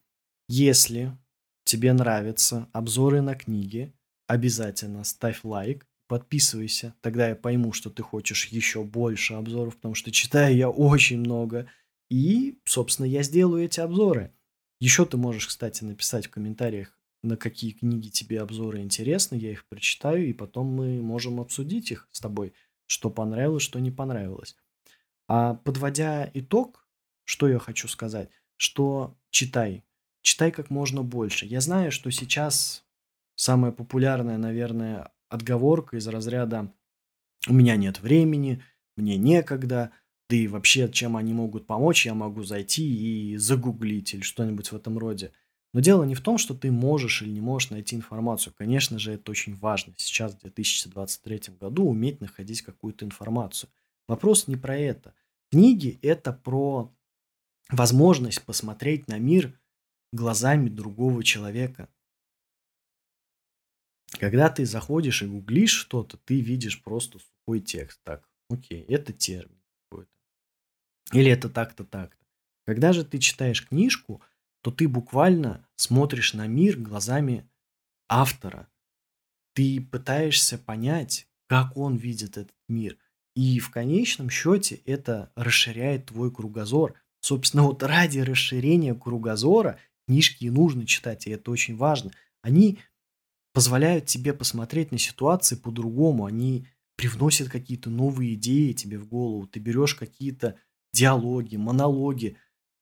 Если 0.49 1.17
тебе 1.65 1.93
нравятся 1.93 2.69
обзоры 2.73 3.21
на 3.21 3.35
книги, 3.35 3.93
обязательно 4.27 5.05
ставь 5.05 5.41
лайк, 5.45 5.87
подписывайся. 6.07 6.95
Тогда 7.01 7.29
я 7.29 7.37
пойму, 7.37 7.73
что 7.73 7.91
ты 7.91 8.03
хочешь 8.03 8.47
еще 8.47 8.85
больше 8.85 9.35
обзоров, 9.35 9.77
потому 9.77 9.95
что 9.95 10.11
читаю 10.13 10.57
я 10.57 10.71
очень 10.71 11.19
много. 11.19 11.69
И, 12.15 12.61
собственно, 12.65 13.07
я 13.07 13.25
сделаю 13.25 13.65
эти 13.65 13.81
обзоры. 13.81 14.33
Еще 14.79 15.05
ты 15.05 15.17
можешь, 15.17 15.49
кстати, 15.49 15.83
написать 15.83 16.29
в 16.29 16.31
комментариях, 16.31 16.97
на 17.25 17.37
какие 17.37 17.73
книги 17.73 18.09
тебе 18.09 18.41
обзоры 18.41 18.83
интересны, 18.83 19.35
я 19.35 19.51
их 19.51 19.67
прочитаю, 19.67 20.25
и 20.29 20.33
потом 20.33 20.69
мы 20.69 21.03
можем 21.03 21.41
обсудить 21.41 21.91
их 21.91 22.09
с 22.13 22.21
тобой, 22.21 22.55
что 22.87 23.11
понравилось, 23.11 23.65
что 23.65 23.81
не 23.81 23.91
понравилось. 23.91 24.55
А 25.27 25.55
подводя 25.55 26.31
итог, 26.35 26.87
что 27.25 27.49
я 27.49 27.59
хочу 27.59 27.89
сказать, 27.89 28.31
что 28.55 29.19
читай, 29.31 29.85
читай 30.23 30.53
как 30.53 30.71
можно 30.71 31.03
больше. 31.03 31.47
Я 31.47 31.61
знаю, 31.61 31.91
что 31.91 32.13
сейчас 32.13 32.85
самая 33.35 33.73
популярная, 33.73 34.39
наверное, 34.39 35.11
отговорка 35.31 35.97
из 35.97 36.07
разряда 36.07 36.73
«у 37.49 37.55
меня 37.55 37.75
нет 37.75 37.99
времени», 37.99 38.63
«мне 38.95 39.17
некогда», 39.17 39.91
да 40.29 40.37
и 40.37 40.47
вообще, 40.47 40.89
чем 40.91 41.17
они 41.17 41.33
могут 41.33 41.67
помочь, 41.67 42.07
я 42.07 42.15
могу 42.15 42.45
зайти 42.45 43.33
и 43.33 43.37
загуглить 43.37 44.15
или 44.15 44.23
что-нибудь 44.23 44.73
в 44.73 44.77
этом 44.77 44.99
роде. 44.99 45.33
Но 45.75 45.81
дело 45.81 46.05
не 46.05 46.15
в 46.15 46.21
том, 46.21 46.39
что 46.39 46.55
ты 46.55 46.71
можешь 46.71 47.21
или 47.23 47.31
не 47.31 47.41
можешь 47.41 47.71
найти 47.71 47.97
информацию. 47.97 48.55
Конечно 48.57 48.99
же, 48.99 49.13
это 49.13 49.31
очень 49.31 49.55
важно 49.57 49.93
сейчас, 49.97 50.35
в 50.35 50.41
2023 50.41 51.55
году, 51.61 51.85
уметь 51.85 52.21
находить 52.21 52.63
какую-то 52.63 53.05
информацию. 53.05 53.69
Вопрос 54.09 54.47
не 54.47 54.57
про 54.57 54.77
это. 54.77 55.15
Книги– 55.51 55.99
это 56.03 56.33
про 56.33 56.95
возможность 57.71 58.43
посмотреть 58.45 59.09
на 59.09 59.19
мир 59.19 59.59
глазами 60.13 60.69
другого 60.69 61.25
человека. 61.25 61.89
Когда 64.21 64.49
ты 64.49 64.65
заходишь 64.65 65.23
и 65.23 65.27
гуглишь 65.27 65.73
что-то, 65.73 66.17
ты 66.19 66.41
видишь 66.41 66.83
просто 66.83 67.19
сухой 67.19 67.61
текст. 67.61 68.01
Так, 68.05 68.29
окей, 68.49 68.83
это 68.83 69.13
термин. 69.13 69.64
Или 71.13 71.31
это 71.31 71.49
так-то, 71.49 71.85
так-то. 71.85 72.25
Когда 72.67 72.93
же 72.93 73.05
ты 73.05 73.19
читаешь 73.19 73.67
книжку, 73.67 74.23
то 74.63 74.71
ты 74.71 74.89
буквально 74.89 75.67
смотришь 75.77 76.33
на 76.35 76.47
мир 76.47 76.79
глазами 76.79 77.49
автора. 78.09 78.69
Ты 79.55 79.81
пытаешься 79.81 80.59
понять, 80.59 81.29
как 81.47 81.77
он 81.77 81.97
видит 81.97 82.39
этот 82.39 82.55
мир. 82.69 82.97
И 83.35 83.59
в 83.59 83.71
конечном 83.71 84.31
счете 84.31 84.77
это 84.87 85.33
расширяет 85.35 86.07
твой 86.07 86.33
кругозор. 86.33 86.95
Собственно, 87.21 87.65
вот 87.65 87.83
ради 87.83 88.21
расширения 88.21 88.95
кругозора 88.95 89.79
книжки 90.07 90.45
и 90.45 90.51
нужно 90.51 90.87
читать, 90.87 91.27
и 91.27 91.31
это 91.31 91.51
очень 91.51 91.77
важно. 91.77 92.11
Они 92.43 92.79
позволяют 93.53 94.07
тебе 94.07 94.33
посмотреть 94.33 94.93
на 94.93 94.99
ситуации 94.99 95.57
по-другому, 95.57 96.27
они 96.27 96.67
привносят 96.97 97.49
какие-то 97.49 97.91
новые 97.91 98.35
идеи 98.35 98.73
тебе 98.73 98.99
в 98.99 99.07
голову, 99.07 99.47
ты 99.47 99.61
берешь 99.61 99.95
какие-то 99.95 100.59
диалоги, 100.95 101.57
монологи, 101.57 102.39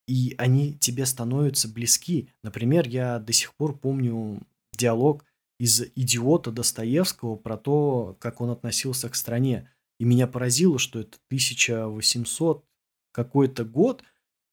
и 0.07 0.35
они 0.39 0.75
тебе 0.75 1.07
становятся 1.07 1.69
близки. 1.69 2.29
Например, 2.43 2.87
я 2.87 3.19
до 3.19 3.33
сих 3.33 3.55
пор 3.55 3.77
помню 3.77 4.47
диалог 4.73 5.25
из 5.59 5.83
«Идиота» 5.97 6.51
Достоевского 6.51 7.37
про 7.37 7.57
то, 7.57 8.17
как 8.21 8.41
он 8.41 8.51
относился 8.51 9.09
к 9.09 9.15
стране. 9.15 9.71
И 9.99 10.05
меня 10.05 10.27
поразило, 10.27 10.79
что 10.79 11.01
это 11.01 11.19
1800 11.29 12.65
какой-то 13.13 13.65
год, 13.65 14.03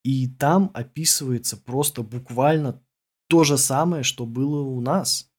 и 0.04 0.28
там 0.28 0.72
описывается 0.74 1.58
просто 1.58 2.04
буквально 2.04 2.82
то 3.28 3.44
же 3.44 3.58
самое, 3.58 4.04
что 4.04 4.26
было 4.26 4.62
у 4.62 4.80
нас 4.82 5.30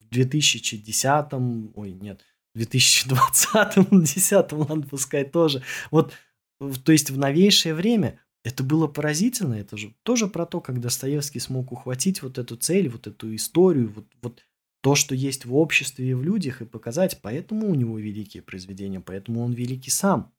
в 0.00 0.08
2010, 0.08 1.32
ой, 1.74 1.92
нет, 1.92 2.24
в 2.54 2.58
2020, 2.58 3.74
2010, 3.90 4.52
ладно, 4.52 4.82
пускай 4.82 5.24
тоже. 5.24 5.62
Вот, 5.90 6.12
то 6.58 6.92
есть 6.92 7.10
в 7.10 7.18
новейшее 7.18 7.74
время 7.74 8.20
это 8.44 8.62
было 8.62 8.86
поразительно, 8.86 9.54
это 9.54 9.76
же 9.76 9.94
тоже 10.02 10.26
про 10.26 10.44
то, 10.44 10.60
как 10.60 10.80
Достоевский 10.80 11.40
смог 11.40 11.72
ухватить 11.72 12.22
вот 12.22 12.38
эту 12.38 12.56
цель, 12.56 12.88
вот 12.88 13.06
эту 13.06 13.34
историю, 13.34 13.90
вот, 13.90 14.06
вот 14.20 14.44
то, 14.82 14.94
что 14.94 15.14
есть 15.14 15.46
в 15.46 15.56
обществе 15.56 16.10
и 16.10 16.14
в 16.14 16.22
людях, 16.22 16.60
и 16.60 16.66
показать. 16.66 17.20
Поэтому 17.22 17.70
у 17.70 17.74
него 17.74 17.98
великие 17.98 18.42
произведения, 18.42 19.00
поэтому 19.00 19.42
он 19.42 19.52
великий 19.52 19.90
сам. 19.90 20.34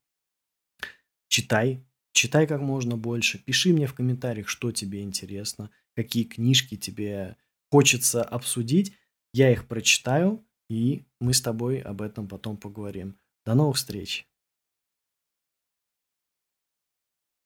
Читай, 1.29 1.83
читай 2.13 2.45
как 2.45 2.61
можно 2.61 2.95
больше, 2.95 3.39
пиши 3.39 3.73
мне 3.73 3.87
в 3.87 3.95
комментариях, 3.95 4.47
что 4.47 4.71
тебе 4.71 5.01
интересно, 5.01 5.71
какие 5.95 6.25
книжки 6.25 6.77
тебе 6.77 7.37
хочется 7.71 8.23
обсудить. 8.23 8.93
Я 9.33 9.51
их 9.51 9.67
прочитаю, 9.67 10.45
и 10.69 11.07
мы 11.19 11.33
с 11.33 11.41
тобой 11.41 11.79
об 11.79 12.03
этом 12.03 12.27
потом 12.27 12.55
поговорим. 12.55 13.17
До 13.45 13.55
новых 13.55 13.77
встреч! 13.77 14.27